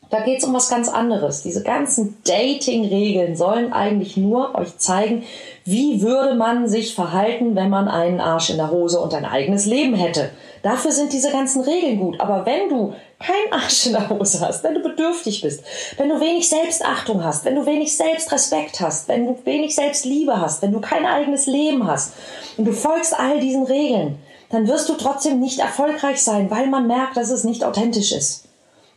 Da 0.10 0.22
geht 0.22 0.40
es 0.40 0.46
um 0.46 0.54
was 0.54 0.70
ganz 0.70 0.88
anderes. 0.88 1.44
Diese 1.44 1.64
ganzen 1.64 2.18
Dating-Regeln 2.26 3.36
sollen 3.36 3.74
eigentlich 3.74 4.16
nur 4.16 4.56
euch 4.56 4.78
zeigen, 4.78 5.24
wie 5.66 6.02
würde 6.02 6.36
man 6.36 6.70
sich 6.70 6.96
verhalten, 6.96 7.56
wenn 7.56 7.70
man 7.70 7.90
einen 7.90 8.22
Arsch 8.22 8.50
in 8.50 8.58
der 8.58 8.72
Hose 8.72 9.00
und 9.00 9.14
ein 9.14 9.26
eigenes 9.26 9.66
Leben 9.66 9.96
hätte. 9.96 10.30
Dafür 10.64 10.92
sind 10.92 11.12
diese 11.12 11.32
ganzen 11.32 11.62
Regeln 11.62 12.00
gut. 12.00 12.22
Aber 12.22 12.46
wenn 12.46 12.70
du 12.70 12.94
keinen 13.20 13.52
Arsch 13.52 13.88
in 13.88 13.94
der 13.94 14.10
Hose 14.10 14.40
hast, 14.42 14.64
wenn 14.64 14.76
du 14.76 14.82
bedürftig 14.82 15.42
bist, 15.42 15.64
wenn 15.98 16.10
du 16.10 16.20
wenig 16.20 16.48
Selbstachtung 16.48 17.24
hast, 17.24 17.46
wenn 17.46 17.56
du 17.56 17.66
wenig 17.66 17.96
Selbstrespekt 17.98 18.80
hast, 18.80 19.08
wenn 19.08 19.26
du 19.26 19.38
wenig 19.46 19.76
Selbstliebe 19.76 20.40
hast, 20.40 20.62
wenn 20.62 20.72
du 20.72 20.80
kein 20.80 21.06
eigenes 21.06 21.48
Leben 21.48 21.88
hast 21.88 22.14
und 22.58 22.66
du 22.66 22.74
folgst 22.74 23.18
all 23.18 23.40
diesen 23.40 23.64
Regeln, 23.64 24.20
dann 24.50 24.68
wirst 24.68 24.88
du 24.90 24.94
trotzdem 24.94 25.40
nicht 25.40 25.60
erfolgreich 25.60 26.22
sein, 26.22 26.50
weil 26.52 26.68
man 26.68 26.88
merkt, 26.88 27.18
dass 27.18 27.32
es 27.32 27.44
nicht 27.44 27.64
authentisch 27.64 28.12
ist. 28.12 28.46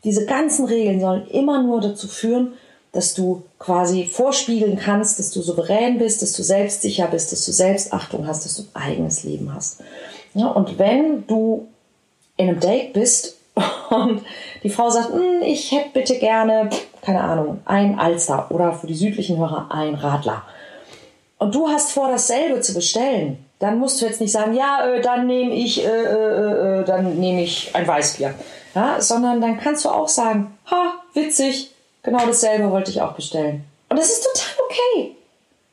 Diese 0.05 0.27
ganzen 0.27 0.67
Regeln 0.67 1.01
sollen 1.01 1.27
immer 1.27 1.63
nur 1.63 1.81
dazu 1.81 2.07
führen, 2.07 2.55
dass 2.93 3.15
du 3.15 3.43
quasi 3.59 4.07
vorspiegeln 4.07 4.79
kannst, 4.79 5.19
dass 5.19 5.31
du 5.31 5.43
souverän 5.43 5.99
bist, 5.99 6.23
dass 6.23 6.33
du 6.33 6.43
selbstsicher 6.43 7.07
bist, 7.07 7.33
dass 7.33 7.45
du 7.45 7.53
Selbstachtung 7.53 8.27
hast, 8.27 8.45
dass 8.45 8.57
du 8.57 8.63
ein 8.75 8.83
eigenes 8.83 9.23
Leben 9.23 9.53
hast. 9.55 9.81
Ja, 10.35 10.49
und 10.49 10.79
wenn 10.79 11.27
du 11.27 11.69
in 12.37 12.49
einem 12.49 12.61
Date 12.61 12.93
bist 12.93 13.37
und 13.91 14.23
die 14.63 14.71
Frau 14.71 14.91
sagt, 14.91 15.13
hm, 15.13 15.43
ich 15.43 15.73
hätte 15.73 15.91
bitte 15.93 16.19
gerne, 16.19 16.71
keine 17.03 17.23
Ahnung, 17.23 17.61
ein 17.65 17.99
Alster 17.99 18.51
oder 18.51 18.73
für 18.73 18.87
die 18.87 18.95
südlichen 18.95 19.39
Hörer 19.39 19.69
ein 19.71 19.95
Radler. 19.95 20.43
Und 21.39 21.55
du 21.55 21.69
hast 21.69 21.93
vor, 21.93 22.09
dasselbe 22.09 22.61
zu 22.61 22.75
bestellen, 22.75 23.45
dann 23.59 23.79
musst 23.79 24.01
du 24.01 24.07
jetzt 24.07 24.21
nicht 24.21 24.33
sagen, 24.33 24.55
ja, 24.55 24.87
äh, 24.87 25.01
dann 25.01 25.27
nehme 25.27 25.55
ich, 25.55 25.85
äh, 25.85 25.89
äh, 25.89 26.81
äh 26.81 26.85
dann 26.85 27.19
nehme 27.19 27.43
ich 27.43 27.75
ein 27.75 27.87
Weißbier, 27.87 28.35
ja, 28.75 29.01
sondern 29.01 29.41
dann 29.41 29.59
kannst 29.59 29.85
du 29.85 29.89
auch 29.89 30.09
sagen, 30.09 30.57
ha, 30.71 30.95
witzig, 31.15 31.75
genau 32.03 32.27
dasselbe 32.27 32.71
wollte 32.71 32.91
ich 32.91 33.01
auch 33.01 33.13
bestellen. 33.13 33.65
Und 33.89 33.99
das 33.99 34.11
ist 34.11 34.25
total 34.25 34.65
okay. 34.67 35.17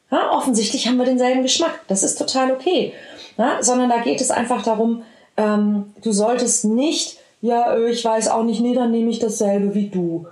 Ja, 0.10 0.32
offensichtlich 0.32 0.88
haben 0.88 0.98
wir 0.98 1.06
denselben 1.06 1.44
Geschmack. 1.44 1.82
Das 1.88 2.04
ist 2.04 2.18
total 2.18 2.52
okay. 2.52 2.94
Ja, 3.38 3.62
sondern 3.62 3.90
da 3.90 3.98
geht 3.98 4.22
es 4.22 4.32
einfach 4.32 4.64
darum, 4.64 5.04
ähm, 5.36 5.94
du 6.02 6.12
solltest 6.12 6.66
nicht, 6.66 7.18
ja, 7.42 7.76
äh, 7.76 7.90
ich 7.90 8.04
weiß 8.04 8.30
auch 8.30 8.44
nicht, 8.44 8.62
nee, 8.62 8.74
dann 8.74 8.92
nehme 8.92 9.10
ich 9.10 9.20
dasselbe 9.20 9.74
wie 9.74 9.90
du. 9.90 10.28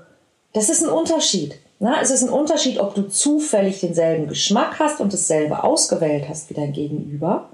Das 0.54 0.70
ist 0.70 0.84
ein 0.84 0.90
Unterschied. 0.90 1.60
Na, 1.80 2.02
es 2.02 2.10
ist 2.10 2.24
ein 2.24 2.30
Unterschied, 2.30 2.80
ob 2.80 2.96
du 2.96 3.04
zufällig 3.04 3.82
denselben 3.82 4.28
Geschmack 4.28 4.80
hast 4.80 5.02
und 5.02 5.12
dasselbe 5.12 5.64
ausgewählt 5.64 6.26
hast 6.30 6.50
wie 6.50 6.54
dein 6.54 6.72
Gegenüber 6.72 7.50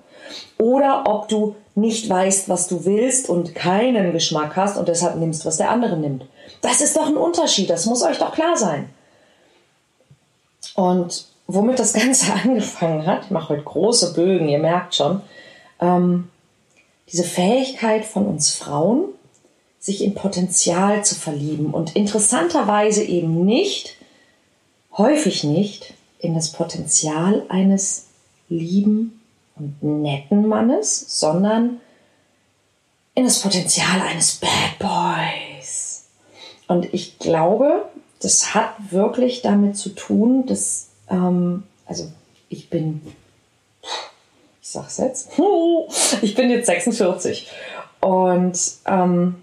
oder 0.59 1.03
ob 1.07 1.27
du 1.27 1.55
nicht 1.73 2.07
weißt, 2.07 2.47
was 2.47 2.67
du 2.67 2.85
willst 2.85 3.29
und 3.29 3.55
keinen 3.55 4.11
Geschmack 4.11 4.55
hast 4.55 4.77
und 4.77 4.87
deshalb 4.87 5.15
nimmst, 5.15 5.45
was 5.45 5.57
der 5.57 5.71
andere 5.71 5.97
nimmt. 5.97 6.25
Das 6.61 6.81
ist 6.81 6.95
doch 6.95 7.07
ein 7.07 7.17
Unterschied, 7.17 7.69
das 7.69 7.87
muss 7.87 8.03
euch 8.03 8.19
doch 8.19 8.33
klar 8.33 8.55
sein. 8.55 8.89
Und 10.75 11.25
womit 11.47 11.79
das 11.79 11.93
Ganze 11.93 12.31
angefangen 12.43 13.05
hat, 13.07 13.25
ich 13.25 13.31
mache 13.31 13.49
heute 13.49 13.63
große 13.63 14.13
Bögen, 14.13 14.49
ihr 14.49 14.59
merkt 14.59 14.95
schon, 14.95 15.21
ähm, 15.79 16.29
diese 17.11 17.23
Fähigkeit 17.23 18.05
von 18.05 18.27
uns 18.27 18.53
Frauen, 18.53 19.05
sich 19.81 20.03
in 20.03 20.13
Potenzial 20.13 21.03
zu 21.03 21.15
verlieben 21.15 21.73
und 21.73 21.95
interessanterweise 21.95 23.03
eben 23.03 23.43
nicht, 23.43 23.97
häufig 24.95 25.43
nicht, 25.43 25.95
in 26.19 26.35
das 26.35 26.51
Potenzial 26.51 27.43
eines 27.49 28.05
lieben 28.47 29.19
und 29.55 29.81
netten 29.81 30.47
Mannes, 30.47 31.19
sondern 31.19 31.81
in 33.15 33.25
das 33.25 33.39
Potenzial 33.39 34.01
eines 34.01 34.39
Bad 34.39 34.79
Boys. 34.79 36.05
Und 36.67 36.93
ich 36.93 37.17
glaube, 37.17 37.89
das 38.19 38.53
hat 38.53 38.75
wirklich 38.91 39.41
damit 39.41 39.77
zu 39.77 39.89
tun, 39.89 40.45
dass, 40.45 40.89
ähm, 41.09 41.63
also 41.87 42.09
ich 42.49 42.69
bin 42.69 43.01
sag's 44.71 44.97
jetzt, 44.97 45.31
ich 46.21 46.35
bin 46.35 46.49
jetzt 46.49 46.67
46 46.67 47.49
und 47.99 48.57
ähm, 48.85 49.35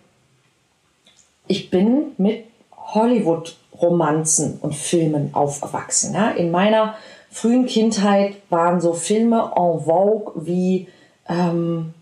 ich 1.48 1.70
bin 1.70 2.12
mit 2.18 2.44
Hollywood 2.76 3.56
Romanzen 3.80 4.58
und 4.60 4.74
Filmen 4.74 5.34
aufgewachsen. 5.34 6.14
Ja? 6.14 6.30
In 6.30 6.50
meiner 6.50 6.94
frühen 7.30 7.66
Kindheit 7.66 8.36
waren 8.50 8.80
so 8.80 8.92
Filme 8.92 9.52
en 9.56 9.80
vogue 9.84 10.32
wie 10.46 10.88
ähm, 11.28 11.94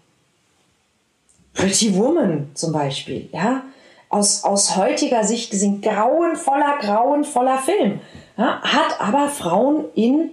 Pretty 1.55 1.97
Woman 1.97 2.51
zum 2.55 2.73
Beispiel. 2.73 3.29
Ja? 3.33 3.63
Aus, 4.09 4.45
aus 4.45 4.77
heutiger 4.77 5.25
Sicht 5.25 5.51
gesehen 5.51 5.81
grauenvoller, 5.81 6.79
grauenvoller 6.81 7.59
Film. 7.59 8.01
Ja? 8.37 8.61
Hat 8.63 9.01
aber 9.01 9.29
Frauen 9.29 9.87
in 9.95 10.31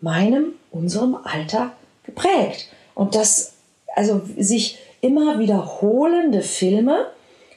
meinem, 0.00 0.54
unserem 0.70 1.16
Alter 1.22 1.72
geprägt. 2.04 2.68
Und 2.94 3.14
das, 3.14 3.54
also 3.94 4.20
sich 4.36 4.78
immer 5.00 5.38
wiederholende 5.38 6.42
Filme, 6.42 7.06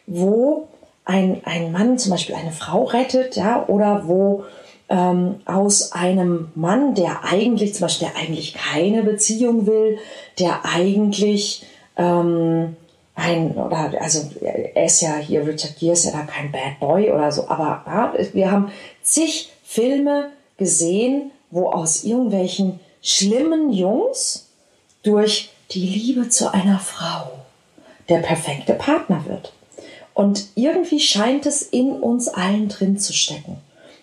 wo 0.07 0.67
ein, 1.05 1.41
ein 1.45 1.71
Mann 1.71 1.97
zum 1.97 2.11
Beispiel 2.11 2.35
eine 2.35 2.51
Frau 2.51 2.83
rettet, 2.83 3.35
ja, 3.35 3.65
oder 3.67 4.07
wo 4.07 4.45
ähm, 4.89 5.41
aus 5.45 5.91
einem 5.93 6.49
Mann, 6.55 6.95
der 6.95 7.23
eigentlich, 7.23 7.73
zum 7.73 7.85
Beispiel, 7.85 8.07
der 8.07 8.21
eigentlich 8.21 8.53
keine 8.53 9.03
Beziehung 9.03 9.65
will, 9.65 9.97
der 10.39 10.65
eigentlich 10.65 11.65
ähm, 11.97 12.75
ein, 13.15 13.51
oder 13.51 13.93
also 14.01 14.29
er 14.41 14.85
ist 14.85 15.01
ja 15.01 15.15
hier, 15.15 15.47
Richard 15.47 15.77
Gere 15.79 15.93
ist 15.93 16.05
ja 16.05 16.11
da 16.11 16.21
kein 16.21 16.51
Bad 16.51 16.79
Boy 16.79 17.11
oder 17.11 17.31
so, 17.31 17.47
aber 17.47 17.83
ja, 17.85 18.13
wir 18.33 18.51
haben 18.51 18.71
zig 19.01 19.51
Filme 19.63 20.31
gesehen, 20.57 21.31
wo 21.49 21.69
aus 21.69 22.03
irgendwelchen 22.03 22.79
schlimmen 23.01 23.71
Jungs 23.71 24.49
durch 25.03 25.51
die 25.71 25.85
Liebe 25.85 26.29
zu 26.29 26.53
einer 26.53 26.79
Frau 26.79 27.31
der 28.09 28.19
perfekte 28.19 28.73
Partner 28.73 29.23
wird. 29.27 29.53
Und 30.15 30.47
irgendwie 30.55 30.99
scheint 30.99 31.45
es 31.45 31.61
in 31.61 31.91
uns 31.91 32.27
allen 32.29 32.69
drin 32.69 32.97
zu 32.97 33.13
stecken. 33.13 33.57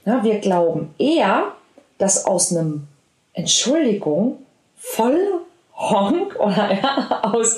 Ja, 0.05 0.23
wir 0.23 0.39
glauben 0.39 0.95
eher, 0.99 1.57
dass 1.99 2.27
aus 2.27 2.53
einem 2.53 2.87
Entschuldigung 3.33 4.39
voll 4.77 5.41
Honk 5.75 6.39
oder 6.39 6.75
ja, 6.75 7.23
aus, 7.23 7.57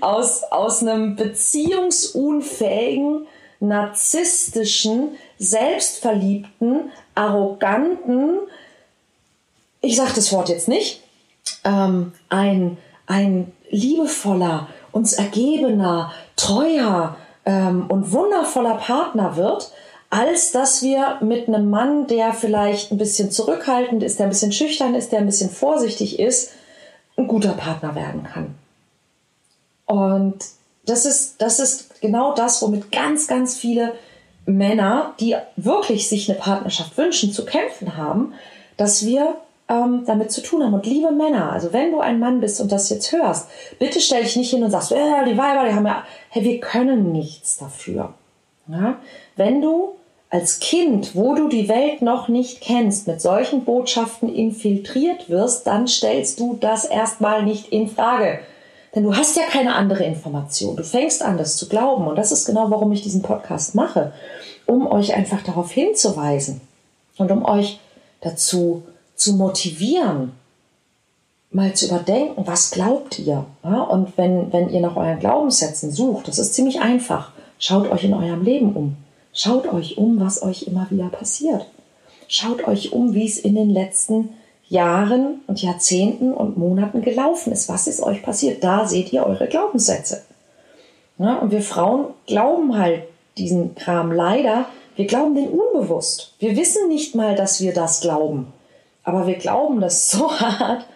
aus, 0.00 0.42
aus 0.50 0.82
einem 0.82 1.14
beziehungsunfähigen, 1.16 3.26
narzisstischen, 3.60 5.10
selbstverliebten, 5.38 6.90
arroganten, 7.14 8.40
ich 9.80 9.94
sage 9.96 10.12
das 10.14 10.32
Wort 10.32 10.48
jetzt 10.48 10.66
nicht, 10.68 11.02
ähm, 11.64 12.12
ein, 12.28 12.78
ein 13.06 13.52
liebevoller, 13.70 14.68
uns 14.90 15.12
ergebener, 15.12 16.12
treuer 16.36 17.16
ähm, 17.44 17.86
und 17.88 18.12
wundervoller 18.12 18.74
Partner 18.74 19.36
wird, 19.36 19.72
als 20.10 20.52
dass 20.52 20.82
wir 20.82 21.18
mit 21.20 21.48
einem 21.48 21.70
Mann, 21.70 22.06
der 22.06 22.34
vielleicht 22.34 22.92
ein 22.92 22.98
bisschen 22.98 23.30
zurückhaltend 23.30 24.02
ist, 24.02 24.18
der 24.18 24.26
ein 24.26 24.30
bisschen 24.30 24.52
schüchtern 24.52 24.94
ist, 24.94 25.10
der 25.10 25.20
ein 25.20 25.26
bisschen 25.26 25.50
vorsichtig 25.50 26.18
ist, 26.18 26.52
ein 27.16 27.26
guter 27.26 27.52
Partner 27.52 27.94
werden 27.94 28.24
kann. 28.24 28.54
Und 29.86 30.44
das 30.84 31.06
ist, 31.06 31.40
das 31.40 31.60
ist 31.60 32.00
genau 32.00 32.34
das, 32.34 32.60
womit 32.62 32.92
ganz, 32.92 33.26
ganz 33.26 33.56
viele 33.56 33.94
Männer, 34.44 35.14
die 35.20 35.36
wirklich 35.56 36.08
sich 36.08 36.28
eine 36.28 36.38
Partnerschaft 36.38 36.96
wünschen, 36.98 37.32
zu 37.32 37.44
kämpfen 37.44 37.96
haben, 37.96 38.34
dass 38.76 39.06
wir 39.06 39.36
ähm, 39.68 40.04
damit 40.06 40.32
zu 40.32 40.42
tun 40.42 40.62
haben. 40.62 40.74
Und 40.74 40.86
liebe 40.86 41.12
Männer, 41.12 41.52
also 41.52 41.72
wenn 41.72 41.92
du 41.92 42.00
ein 42.00 42.18
Mann 42.18 42.40
bist 42.40 42.60
und 42.60 42.72
das 42.72 42.90
jetzt 42.90 43.12
hörst, 43.12 43.48
bitte 43.78 44.00
stell 44.00 44.22
dich 44.22 44.36
nicht 44.36 44.50
hin 44.50 44.62
und 44.62 44.70
sagst, 44.70 44.92
äh, 44.92 45.24
die 45.26 45.38
Weiber, 45.38 45.68
die 45.68 45.74
haben 45.74 45.86
ja, 45.86 46.04
hey, 46.30 46.44
wir 46.44 46.60
können 46.60 47.12
nichts 47.12 47.58
dafür. 47.58 48.14
Ja? 48.68 48.96
Wenn 49.36 49.62
du 49.62 49.94
als 50.30 50.60
Kind, 50.60 51.14
wo 51.14 51.34
du 51.34 51.48
die 51.48 51.68
Welt 51.68 52.00
noch 52.00 52.28
nicht 52.28 52.62
kennst, 52.62 53.06
mit 53.06 53.20
solchen 53.20 53.64
Botschaften 53.64 54.34
infiltriert 54.34 55.28
wirst, 55.28 55.66
dann 55.66 55.86
stellst 55.86 56.40
du 56.40 56.56
das 56.58 56.86
erstmal 56.86 57.42
nicht 57.42 57.68
in 57.68 57.86
Frage. 57.88 58.40
Denn 58.94 59.04
du 59.04 59.14
hast 59.14 59.36
ja 59.36 59.44
keine 59.44 59.74
andere 59.74 60.04
Information. 60.04 60.76
Du 60.76 60.84
fängst 60.84 61.22
an, 61.22 61.38
das 61.38 61.56
zu 61.56 61.68
glauben. 61.68 62.06
Und 62.06 62.16
das 62.16 62.32
ist 62.32 62.46
genau, 62.46 62.70
warum 62.70 62.92
ich 62.92 63.02
diesen 63.02 63.22
Podcast 63.22 63.74
mache. 63.74 64.12
Um 64.66 64.86
euch 64.86 65.14
einfach 65.14 65.42
darauf 65.42 65.70
hinzuweisen 65.70 66.60
und 67.18 67.30
um 67.30 67.44
euch 67.44 67.80
dazu 68.20 68.82
zu 69.14 69.34
motivieren, 69.34 70.32
mal 71.50 71.74
zu 71.74 71.86
überdenken, 71.86 72.46
was 72.46 72.70
glaubt 72.70 73.18
ihr? 73.18 73.44
Ja, 73.62 73.82
und 73.82 74.16
wenn, 74.16 74.52
wenn 74.52 74.70
ihr 74.70 74.80
nach 74.80 74.96
euren 74.96 75.18
Glaubenssätzen 75.18 75.90
sucht, 75.90 76.28
das 76.28 76.38
ist 76.38 76.54
ziemlich 76.54 76.80
einfach, 76.80 77.32
schaut 77.58 77.90
euch 77.90 78.04
in 78.04 78.14
eurem 78.14 78.42
Leben 78.42 78.72
um. 78.74 78.96
Schaut 79.34 79.66
euch 79.72 79.96
um, 79.96 80.20
was 80.20 80.42
euch 80.42 80.64
immer 80.64 80.86
wieder 80.90 81.08
passiert. 81.08 81.66
Schaut 82.28 82.66
euch 82.66 82.92
um, 82.92 83.14
wie 83.14 83.26
es 83.26 83.38
in 83.38 83.54
den 83.54 83.70
letzten 83.70 84.30
Jahren 84.68 85.42
und 85.46 85.60
Jahrzehnten 85.60 86.32
und 86.32 86.56
Monaten 86.56 87.02
gelaufen 87.02 87.52
ist. 87.52 87.68
Was 87.68 87.86
ist 87.86 88.02
euch 88.02 88.22
passiert? 88.22 88.64
Da 88.64 88.86
seht 88.86 89.12
ihr 89.12 89.26
eure 89.26 89.46
Glaubenssätze. 89.46 90.22
Ja, 91.18 91.38
und 91.38 91.50
wir 91.50 91.62
Frauen 91.62 92.06
glauben 92.26 92.76
halt 92.76 93.02
diesen 93.36 93.74
Kram 93.74 94.12
leider. 94.12 94.66
Wir 94.96 95.06
glauben 95.06 95.34
den 95.34 95.48
unbewusst. 95.48 96.34
Wir 96.38 96.56
wissen 96.56 96.88
nicht 96.88 97.14
mal, 97.14 97.34
dass 97.34 97.60
wir 97.60 97.72
das 97.74 98.00
glauben. 98.00 98.52
Aber 99.04 99.26
wir 99.26 99.36
glauben 99.36 99.80
das 99.80 100.10
so 100.10 100.30
hart, 100.30 100.86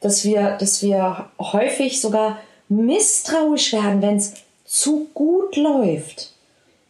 dass 0.00 0.24
wir, 0.24 0.56
dass 0.58 0.82
wir 0.82 1.26
häufig 1.38 2.00
sogar 2.00 2.38
misstrauisch 2.68 3.72
werden, 3.72 4.02
wenn 4.02 4.16
es 4.16 4.34
zu 4.64 5.06
gut 5.14 5.56
läuft. 5.56 6.32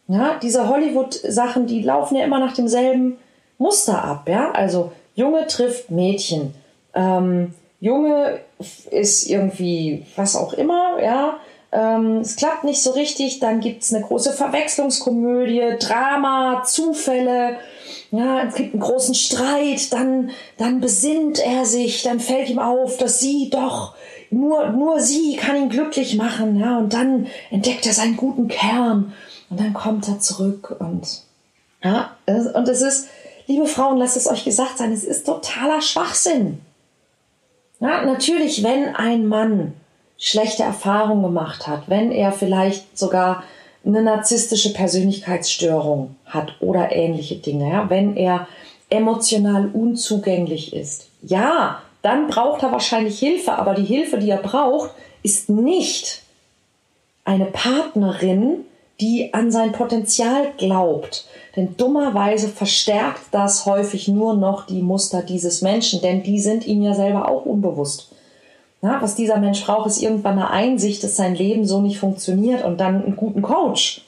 Ja, 0.07 0.39
diese 0.41 0.69
Hollywood-Sachen, 0.69 1.67
die 1.67 1.81
laufen 1.81 2.15
ja 2.15 2.23
immer 2.23 2.39
nach 2.39 2.53
demselben 2.53 3.17
Muster 3.57 4.03
ab. 4.03 4.27
Ja, 4.29 4.51
also 4.51 4.91
Junge 5.15 5.47
trifft 5.47 5.91
Mädchen, 5.91 6.53
ähm, 6.93 7.53
Junge 7.79 8.39
ist 8.89 9.29
irgendwie 9.29 10.05
was 10.15 10.35
auch 10.35 10.53
immer, 10.53 11.01
ja. 11.01 11.39
Ähm, 11.71 12.19
es 12.21 12.37
klappt 12.37 12.63
nicht 12.63 12.81
so 12.81 12.91
richtig, 12.91 13.39
dann 13.39 13.59
gibt 13.59 13.83
es 13.83 13.93
eine 13.93 14.05
große 14.05 14.31
Verwechslungskomödie, 14.31 15.77
Drama, 15.79 16.63
Zufälle, 16.65 17.57
ja, 18.11 18.43
es 18.43 18.55
gibt 18.55 18.73
einen 18.73 18.81
großen 18.81 19.15
Streit, 19.15 19.91
dann, 19.91 20.31
dann 20.57 20.79
besinnt 20.79 21.39
er 21.39 21.65
sich, 21.65 22.03
dann 22.03 22.21
fällt 22.21 22.49
ihm 22.49 22.59
auf, 22.59 22.97
dass 22.97 23.19
sie 23.19 23.49
doch, 23.49 23.95
nur, 24.29 24.69
nur 24.69 24.99
sie 25.01 25.35
kann 25.35 25.57
ihn 25.57 25.69
glücklich 25.69 26.15
machen, 26.15 26.57
ja, 26.57 26.77
und 26.77 26.93
dann 26.93 27.27
entdeckt 27.51 27.85
er 27.85 27.93
seinen 27.93 28.15
guten 28.15 28.47
Kern 28.47 29.13
und 29.49 29.59
dann 29.59 29.73
kommt 29.73 30.07
er 30.07 30.19
zurück 30.19 30.75
und, 30.79 31.23
ja, 31.83 32.15
und 32.25 32.67
es 32.69 32.81
ist, 32.81 33.09
liebe 33.47 33.65
Frauen, 33.65 33.97
lasst 33.97 34.15
es 34.15 34.27
euch 34.27 34.45
gesagt 34.45 34.77
sein, 34.77 34.93
es 34.93 35.03
ist 35.03 35.25
totaler 35.25 35.81
Schwachsinn. 35.81 36.61
Ja, 37.79 38.03
natürlich, 38.05 38.63
wenn 38.63 38.95
ein 38.95 39.27
Mann 39.27 39.73
schlechte 40.17 40.63
Erfahrungen 40.63 41.23
gemacht 41.23 41.67
hat, 41.67 41.83
wenn 41.87 42.11
er 42.11 42.31
vielleicht 42.31 42.97
sogar 42.97 43.43
eine 43.85 44.01
narzisstische 44.01 44.73
Persönlichkeitsstörung 44.73 46.15
hat 46.25 46.55
oder 46.59 46.91
ähnliche 46.91 47.35
Dinge, 47.35 47.69
ja, 47.69 47.89
wenn 47.89 48.17
er 48.17 48.47
emotional 48.89 49.69
unzugänglich 49.73 50.73
ist, 50.73 51.07
ja, 51.21 51.81
dann 52.01 52.27
braucht 52.27 52.63
er 52.63 52.71
wahrscheinlich 52.71 53.19
Hilfe, 53.19 53.53
aber 53.53 53.73
die 53.73 53.85
Hilfe, 53.85 54.17
die 54.17 54.29
er 54.29 54.37
braucht, 54.37 54.91
ist 55.23 55.49
nicht 55.49 56.21
eine 57.25 57.45
Partnerin, 57.45 58.65
die 58.99 59.33
an 59.33 59.51
sein 59.51 59.71
Potenzial 59.73 60.53
glaubt. 60.57 61.25
Denn 61.55 61.75
dummerweise 61.75 62.47
verstärkt 62.47 63.21
das 63.31 63.65
häufig 63.65 64.07
nur 64.07 64.35
noch 64.35 64.65
die 64.65 64.81
Muster 64.81 65.21
dieses 65.21 65.61
Menschen, 65.61 66.01
denn 66.01 66.23
die 66.23 66.39
sind 66.39 66.65
ihm 66.65 66.81
ja 66.81 66.93
selber 66.93 67.29
auch 67.29 67.45
unbewusst. 67.45 68.09
Ja, 68.81 69.01
was 69.01 69.15
dieser 69.15 69.37
Mensch 69.37 69.65
braucht, 69.65 69.87
ist 69.87 70.01
irgendwann 70.01 70.33
eine 70.33 70.51
Einsicht, 70.51 71.03
dass 71.03 71.15
sein 71.15 71.33
Leben 71.33 71.65
so 71.65 71.81
nicht 71.81 71.99
funktioniert 71.99 72.63
und 72.63 72.79
dann 72.79 73.03
einen 73.03 73.15
guten 73.15 73.41
Coach 73.41 74.01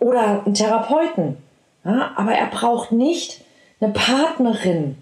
oder 0.00 0.44
einen 0.44 0.54
Therapeuten. 0.54 1.36
Ja, 1.84 2.12
aber 2.16 2.32
er 2.32 2.48
braucht 2.48 2.90
nicht 2.90 3.40
eine 3.80 3.92
Partnerin. 3.92 4.96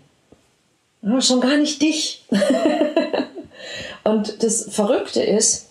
Ja, 1.02 1.20
schon 1.20 1.40
gar 1.40 1.56
nicht 1.56 1.80
dich. 1.80 2.24
und 4.04 4.42
das 4.42 4.66
Verrückte 4.70 5.22
ist, 5.22 5.68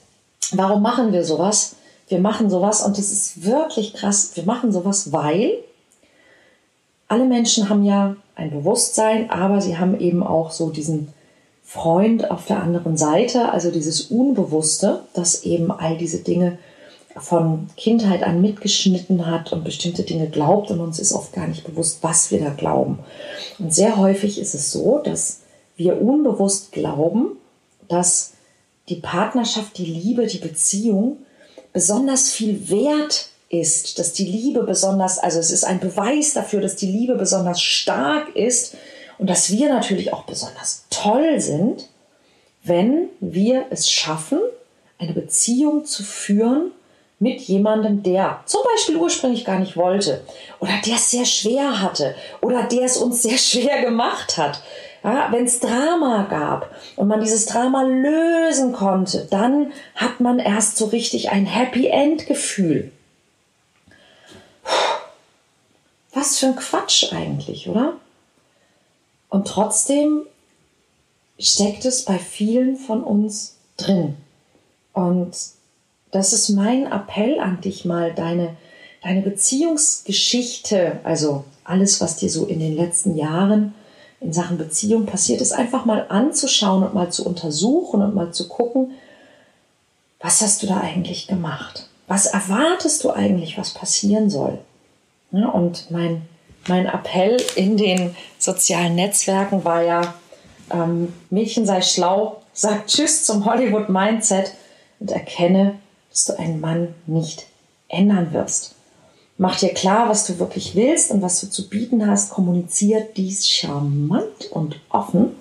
warum 0.52 0.82
machen 0.82 1.14
wir 1.14 1.24
sowas? 1.24 1.76
Wir 2.08 2.20
machen 2.20 2.50
sowas 2.50 2.84
und 2.84 2.98
das 2.98 3.12
ist 3.12 3.46
wirklich 3.46 3.94
krass. 3.94 4.32
Wir 4.36 4.44
machen 4.44 4.72
sowas, 4.72 5.12
weil 5.12 5.60
alle 7.08 7.26
Menschen 7.26 7.70
haben 7.70 7.84
ja 7.84 8.16
ein 8.36 8.50
Bewusstsein, 8.50 9.30
aber 9.30 9.62
sie 9.62 9.78
haben 9.78 10.00
eben 10.00 10.24
auch 10.24 10.52
so 10.52 10.70
diesen 10.70 11.14
Freund 11.74 12.30
auf 12.30 12.46
der 12.46 12.62
anderen 12.62 12.98
Seite, 12.98 13.52
also 13.52 13.72
dieses 13.72 14.02
Unbewusste, 14.02 15.02
das 15.16 15.42
eben 15.42 15.72
all 15.72 15.98
diese 15.98 16.20
Dinge 16.20 16.60
von 17.18 17.68
Kindheit 17.78 18.22
an 18.22 18.42
mitgeschnitten 18.42 19.26
hat 19.26 19.52
und 19.52 19.64
bestimmte 19.64 20.04
Dinge 20.04 20.30
glaubt 20.30 20.70
und 20.70 20.80
uns 20.80 21.00
ist 21.00 21.14
oft 21.14 21.34
gar 21.34 21.48
nicht 21.48 21.64
bewusst, 21.64 21.98
was 22.02 22.30
wir 22.30 22.40
da 22.40 22.52
glauben. 22.52 23.00
Und 23.58 23.74
sehr 23.74 23.98
häufig 23.98 24.40
ist 24.40 24.54
es 24.54 24.72
so, 24.72 25.00
dass 25.00 25.40
wir 25.76 26.00
unbewusst 26.00 26.74
glauben, 26.74 27.38
dass 27.88 28.34
die 28.88 28.98
Partnerschaft, 28.98 29.76
die 29.80 29.86
Liebe, 29.86 30.28
die 30.28 30.38
Beziehung 30.38 31.18
besonders 31.74 32.30
viel 32.30 32.70
wert 32.70 33.30
ist, 33.50 33.98
dass 33.98 34.14
die 34.14 34.26
Liebe 34.26 34.62
besonders, 34.62 35.18
also 35.18 35.40
es 35.40 35.50
ist 35.50 35.64
ein 35.64 35.80
Beweis 35.80 36.34
dafür, 36.34 36.62
dass 36.62 36.76
die 36.76 36.92
Liebe 36.92 37.16
besonders 37.16 37.60
stark 37.64 38.36
ist 38.36 38.76
und 39.18 39.30
dass 39.30 39.52
wir 39.52 39.70
natürlich 39.70 40.14
auch 40.14 40.24
besonders 40.24 40.86
toll 40.90 41.40
sind, 41.40 41.88
wenn 42.64 43.10
wir 43.20 43.66
es 43.70 43.92
schaffen, 43.92 44.40
eine 44.98 45.14
Beziehung 45.14 45.86
zu 45.86 46.04
führen 46.04 46.72
mit 47.20 47.42
jemandem, 47.42 48.04
der 48.04 48.42
zum 48.46 48.62
Beispiel 48.64 48.98
ursprünglich 48.98 49.46
gar 49.46 49.60
nicht 49.60 49.78
wollte 49.78 50.22
oder 50.60 50.74
der 50.86 50.96
es 50.96 51.12
sehr 51.12 51.26
schwer 51.26 51.82
hatte 51.82 52.16
oder 52.42 52.64
der 52.64 52.84
es 52.84 52.98
uns 52.98 53.22
sehr 53.22 53.38
schwer 53.38 53.82
gemacht 53.82 54.38
hat. 54.38 54.62
Ja, 55.04 55.28
Wenn 55.32 55.44
es 55.46 55.60
Drama 55.60 56.28
gab 56.30 56.74
und 56.96 57.10
man 57.10 57.20
dieses 57.20 57.46
Drama 57.46 57.82
lösen 57.82 58.72
konnte, 58.72 59.28
dann 59.30 59.74
hat 59.96 60.22
man 60.22 60.40
erst 60.40 60.78
so 60.78 60.86
richtig 60.86 61.30
ein 61.30 61.46
Happy 61.46 61.88
End 61.88 62.26
Gefühl. 62.26 62.90
Was 66.14 66.38
für 66.38 66.46
ein 66.48 66.56
Quatsch 66.56 67.12
eigentlich, 67.12 67.68
oder? 67.68 67.98
Und 69.34 69.48
trotzdem 69.48 70.28
steckt 71.40 71.86
es 71.86 72.06
bei 72.06 72.20
vielen 72.20 72.76
von 72.76 73.04
uns 73.04 73.56
drin. 73.78 74.16
Und 74.94 75.36
das 76.12 76.34
ist 76.34 76.50
mein 76.50 76.86
Appell 76.86 77.40
an 77.40 77.60
dich 77.60 77.84
mal, 77.84 78.14
deine, 78.14 78.56
deine 79.02 79.24
Beziehungsgeschichte, 79.24 81.00
also 81.04 81.46
alles, 81.64 82.00
was 82.00 82.18
dir 82.18 82.30
so 82.30 82.46
in 82.46 82.60
den 82.60 82.76
letzten 82.76 83.18
Jahren 83.18 83.74
in 84.20 84.34
Sachen 84.34 84.60
Beziehung 84.60 85.08
passiert 85.08 85.42
ist, 85.42 85.52
einfach 85.52 85.86
mal 85.86 86.06
anzuschauen 86.10 86.84
und 86.84 86.94
mal 86.94 87.12
zu 87.12 87.26
untersuchen 87.26 88.04
und 88.04 88.14
mal 88.14 88.32
zu 88.32 88.48
gucken, 88.48 88.92
was 90.20 90.44
hast 90.44 90.62
du 90.62 90.68
da 90.68 90.80
eigentlich 90.80 91.26
gemacht? 91.26 91.90
Was 92.08 92.28
erwartest 92.28 93.04
du 93.04 93.10
eigentlich, 93.10 93.58
was 93.58 93.74
passieren 93.74 94.30
soll? 94.30 94.60
Ja, 95.32 95.50
und 95.50 95.90
mein, 95.90 96.22
mein 96.68 96.86
Appell 96.86 97.42
in 97.56 97.78
den 97.78 98.16
sozialen 98.44 98.96
Netzwerken 98.96 99.64
war 99.64 99.82
ja, 99.84 100.14
ähm, 100.72 101.14
Mädchen 101.30 101.66
sei 101.66 101.82
schlau, 101.82 102.42
sag 102.52 102.88
Tschüss 102.88 103.24
zum 103.24 103.46
Hollywood-Mindset 103.46 104.54
und 105.00 105.12
erkenne, 105.12 105.76
dass 106.10 106.26
du 106.26 106.38
einen 106.38 106.60
Mann 106.60 106.94
nicht 107.06 107.46
ändern 107.88 108.34
wirst. 108.34 108.76
Mach 109.38 109.58
dir 109.58 109.74
klar, 109.74 110.10
was 110.10 110.28
du 110.28 110.40
wirklich 110.40 110.76
willst 110.76 111.10
und 111.10 111.22
was 111.22 111.40
du 111.40 111.50
zu 111.50 111.70
bieten 111.70 112.08
hast. 112.08 112.32
Kommuniziert 112.32 113.18
dies 113.18 113.48
charmant 113.48 114.52
und 114.52 114.80
offen. 114.90 115.36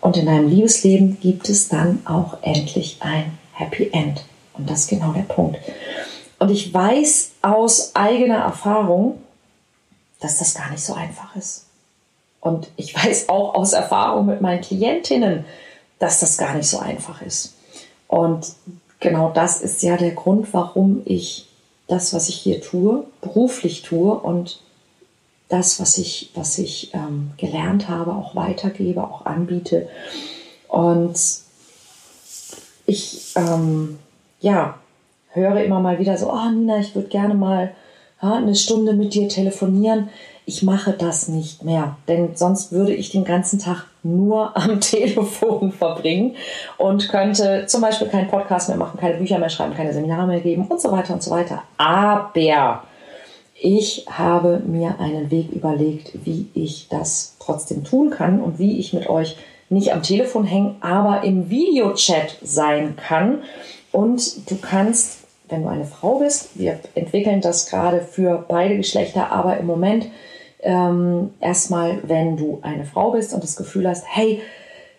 Und 0.00 0.16
in 0.16 0.26
deinem 0.26 0.48
Liebesleben 0.48 1.20
gibt 1.20 1.48
es 1.48 1.68
dann 1.68 2.04
auch 2.04 2.38
endlich 2.42 2.96
ein 3.00 3.38
Happy 3.52 3.90
End. 3.92 4.24
Und 4.54 4.68
das 4.68 4.80
ist 4.80 4.90
genau 4.90 5.12
der 5.12 5.22
Punkt. 5.22 5.58
Und 6.40 6.50
ich 6.50 6.74
weiß 6.74 7.32
aus 7.42 7.94
eigener 7.94 8.38
Erfahrung, 8.38 9.20
dass 10.18 10.38
das 10.38 10.54
gar 10.54 10.70
nicht 10.70 10.82
so 10.82 10.94
einfach 10.94 11.36
ist. 11.36 11.66
Und 12.42 12.68
ich 12.76 12.94
weiß 12.94 13.30
auch 13.30 13.54
aus 13.54 13.72
Erfahrung 13.72 14.26
mit 14.26 14.42
meinen 14.42 14.60
Klientinnen, 14.60 15.46
dass 15.98 16.20
das 16.20 16.36
gar 16.36 16.54
nicht 16.54 16.68
so 16.68 16.80
einfach 16.80 17.22
ist. 17.22 17.54
Und 18.08 18.52
genau 18.98 19.30
das 19.30 19.62
ist 19.62 19.82
ja 19.82 19.96
der 19.96 20.10
Grund, 20.10 20.52
warum 20.52 21.02
ich 21.04 21.46
das, 21.86 22.12
was 22.12 22.28
ich 22.28 22.36
hier 22.36 22.60
tue, 22.60 23.04
beruflich 23.20 23.82
tue 23.82 24.12
und 24.12 24.60
das, 25.48 25.78
was 25.78 25.98
ich, 25.98 26.30
was 26.34 26.58
ich 26.58 26.92
ähm, 26.94 27.30
gelernt 27.36 27.88
habe, 27.88 28.12
auch 28.12 28.34
weitergebe, 28.34 29.04
auch 29.04 29.24
anbiete. 29.24 29.88
Und 30.66 31.16
ich, 32.86 33.32
ähm, 33.36 33.98
ja, 34.40 34.78
höre 35.28 35.62
immer 35.62 35.80
mal 35.80 35.98
wieder 36.00 36.18
so, 36.18 36.32
oh 36.32 36.50
Nina, 36.50 36.78
ich 36.78 36.94
würde 36.94 37.08
gerne 37.08 37.34
mal 37.34 37.72
ja, 38.20 38.34
eine 38.34 38.56
Stunde 38.56 38.94
mit 38.94 39.14
dir 39.14 39.28
telefonieren. 39.28 40.08
Ich 40.44 40.62
mache 40.62 40.92
das 40.92 41.28
nicht 41.28 41.62
mehr, 41.62 41.96
denn 42.08 42.34
sonst 42.34 42.72
würde 42.72 42.92
ich 42.92 43.10
den 43.10 43.24
ganzen 43.24 43.58
Tag 43.58 43.86
nur 44.02 44.56
am 44.56 44.80
Telefon 44.80 45.72
verbringen 45.72 46.36
und 46.78 47.08
könnte 47.08 47.66
zum 47.66 47.80
Beispiel 47.80 48.08
keinen 48.08 48.28
Podcast 48.28 48.68
mehr 48.68 48.78
machen, 48.78 48.98
keine 48.98 49.18
Bücher 49.18 49.38
mehr 49.38 49.50
schreiben, 49.50 49.74
keine 49.74 49.92
Seminare 49.92 50.26
mehr 50.26 50.40
geben 50.40 50.66
und 50.66 50.80
so 50.80 50.90
weiter 50.90 51.14
und 51.14 51.22
so 51.22 51.30
weiter. 51.30 51.62
Aber 51.78 52.82
ich 53.60 54.06
habe 54.10 54.60
mir 54.66 54.98
einen 54.98 55.30
Weg 55.30 55.52
überlegt, 55.52 56.12
wie 56.24 56.48
ich 56.54 56.88
das 56.88 57.36
trotzdem 57.38 57.84
tun 57.84 58.10
kann 58.10 58.40
und 58.40 58.58
wie 58.58 58.78
ich 58.80 58.92
mit 58.92 59.08
euch 59.08 59.36
nicht 59.68 59.92
am 59.92 60.02
Telefon 60.02 60.44
hängen, 60.44 60.76
aber 60.80 61.22
im 61.22 61.48
Videochat 61.48 62.36
sein 62.42 62.96
kann. 62.96 63.42
Und 63.92 64.50
du 64.50 64.56
kannst 64.56 65.22
wenn 65.52 65.62
du 65.62 65.68
eine 65.68 65.84
Frau 65.84 66.18
bist. 66.18 66.58
Wir 66.58 66.80
entwickeln 66.96 67.40
das 67.40 67.66
gerade 67.66 68.00
für 68.00 68.44
beide 68.48 68.76
Geschlechter, 68.76 69.30
aber 69.30 69.58
im 69.58 69.66
Moment 69.66 70.06
ähm, 70.62 71.30
erstmal, 71.40 71.98
wenn 72.08 72.36
du 72.36 72.60
eine 72.62 72.84
Frau 72.84 73.10
bist 73.10 73.34
und 73.34 73.42
das 73.42 73.56
Gefühl 73.56 73.88
hast, 73.88 74.04
hey, 74.06 74.40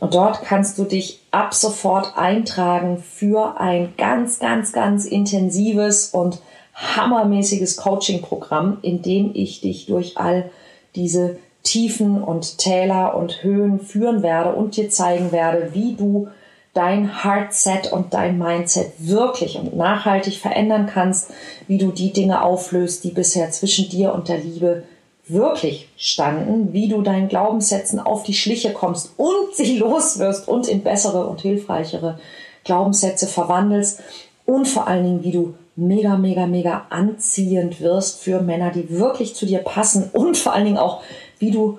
Und 0.00 0.14
dort 0.14 0.42
kannst 0.42 0.78
du 0.78 0.84
dich 0.84 1.20
ab 1.30 1.54
sofort 1.54 2.16
eintragen 2.16 2.98
für 2.98 3.60
ein 3.60 3.94
ganz, 3.96 4.38
ganz, 4.38 4.72
ganz 4.72 5.04
intensives 5.04 6.10
und 6.10 6.40
hammermäßiges 6.74 7.76
Coaching-Programm, 7.76 8.78
in 8.82 9.02
dem 9.02 9.32
ich 9.34 9.60
dich 9.60 9.86
durch 9.86 10.18
all 10.18 10.50
diese 10.94 11.38
Tiefen 11.62 12.22
und 12.22 12.58
Täler 12.58 13.16
und 13.16 13.42
Höhen 13.42 13.80
führen 13.80 14.22
werde 14.22 14.54
und 14.54 14.76
dir 14.76 14.90
zeigen 14.90 15.32
werde, 15.32 15.74
wie 15.74 15.94
du 15.94 16.28
dein 16.74 17.22
Heartset 17.22 17.92
und 17.92 18.14
dein 18.14 18.38
Mindset 18.38 18.92
wirklich 18.98 19.58
und 19.58 19.76
nachhaltig 19.76 20.38
verändern 20.38 20.86
kannst, 20.86 21.30
wie 21.66 21.78
du 21.78 21.90
die 21.90 22.12
Dinge 22.12 22.42
auflöst, 22.42 23.04
die 23.04 23.10
bisher 23.10 23.50
zwischen 23.50 23.90
dir 23.90 24.14
und 24.14 24.28
der 24.28 24.38
Liebe 24.38 24.84
wirklich 25.28 25.88
standen, 25.96 26.72
wie 26.72 26.88
du 26.88 27.02
deinen 27.02 27.28
Glaubenssätzen 27.28 28.00
auf 28.00 28.22
die 28.22 28.34
Schliche 28.34 28.72
kommst 28.72 29.12
und 29.18 29.54
sie 29.54 29.78
loswirst 29.78 30.48
und 30.48 30.66
in 30.66 30.82
bessere 30.82 31.26
und 31.26 31.42
hilfreichere 31.42 32.18
Glaubenssätze 32.64 33.26
verwandelst 33.26 34.00
und 34.46 34.66
vor 34.66 34.88
allen 34.88 35.04
Dingen, 35.04 35.24
wie 35.24 35.32
du 35.32 35.54
mega, 35.76 36.16
mega, 36.16 36.46
mega 36.46 36.86
anziehend 36.90 37.80
wirst 37.80 38.20
für 38.20 38.40
Männer, 38.40 38.70
die 38.70 38.90
wirklich 38.90 39.34
zu 39.34 39.46
dir 39.46 39.58
passen 39.58 40.10
und 40.12 40.36
vor 40.36 40.52
allen 40.52 40.64
Dingen 40.64 40.78
auch, 40.78 41.02
wie 41.38 41.50
du 41.50 41.78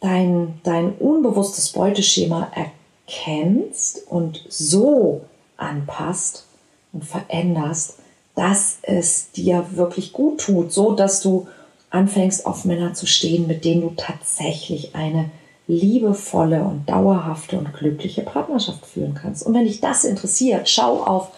dein, 0.00 0.60
dein 0.62 0.92
unbewusstes 0.94 1.70
Beuteschema 1.70 2.48
erkennst 2.54 2.79
kennst 3.10 4.06
und 4.06 4.44
so 4.48 5.22
anpasst 5.56 6.46
und 6.92 7.04
veränderst, 7.04 7.96
dass 8.34 8.78
es 8.82 9.30
dir 9.32 9.66
wirklich 9.72 10.12
gut 10.12 10.40
tut, 10.40 10.72
so 10.72 10.92
dass 10.92 11.20
du 11.20 11.48
anfängst 11.90 12.46
auf 12.46 12.64
Männer 12.64 12.94
zu 12.94 13.06
stehen, 13.06 13.48
mit 13.48 13.64
denen 13.64 13.80
du 13.82 13.92
tatsächlich 13.96 14.94
eine 14.94 15.30
liebevolle 15.66 16.62
und 16.62 16.88
dauerhafte 16.88 17.58
und 17.58 17.74
glückliche 17.74 18.22
Partnerschaft 18.22 18.86
führen 18.86 19.14
kannst. 19.14 19.44
Und 19.44 19.54
wenn 19.54 19.66
dich 19.66 19.80
das 19.80 20.04
interessiert, 20.04 20.68
schau 20.68 21.02
auf 21.02 21.30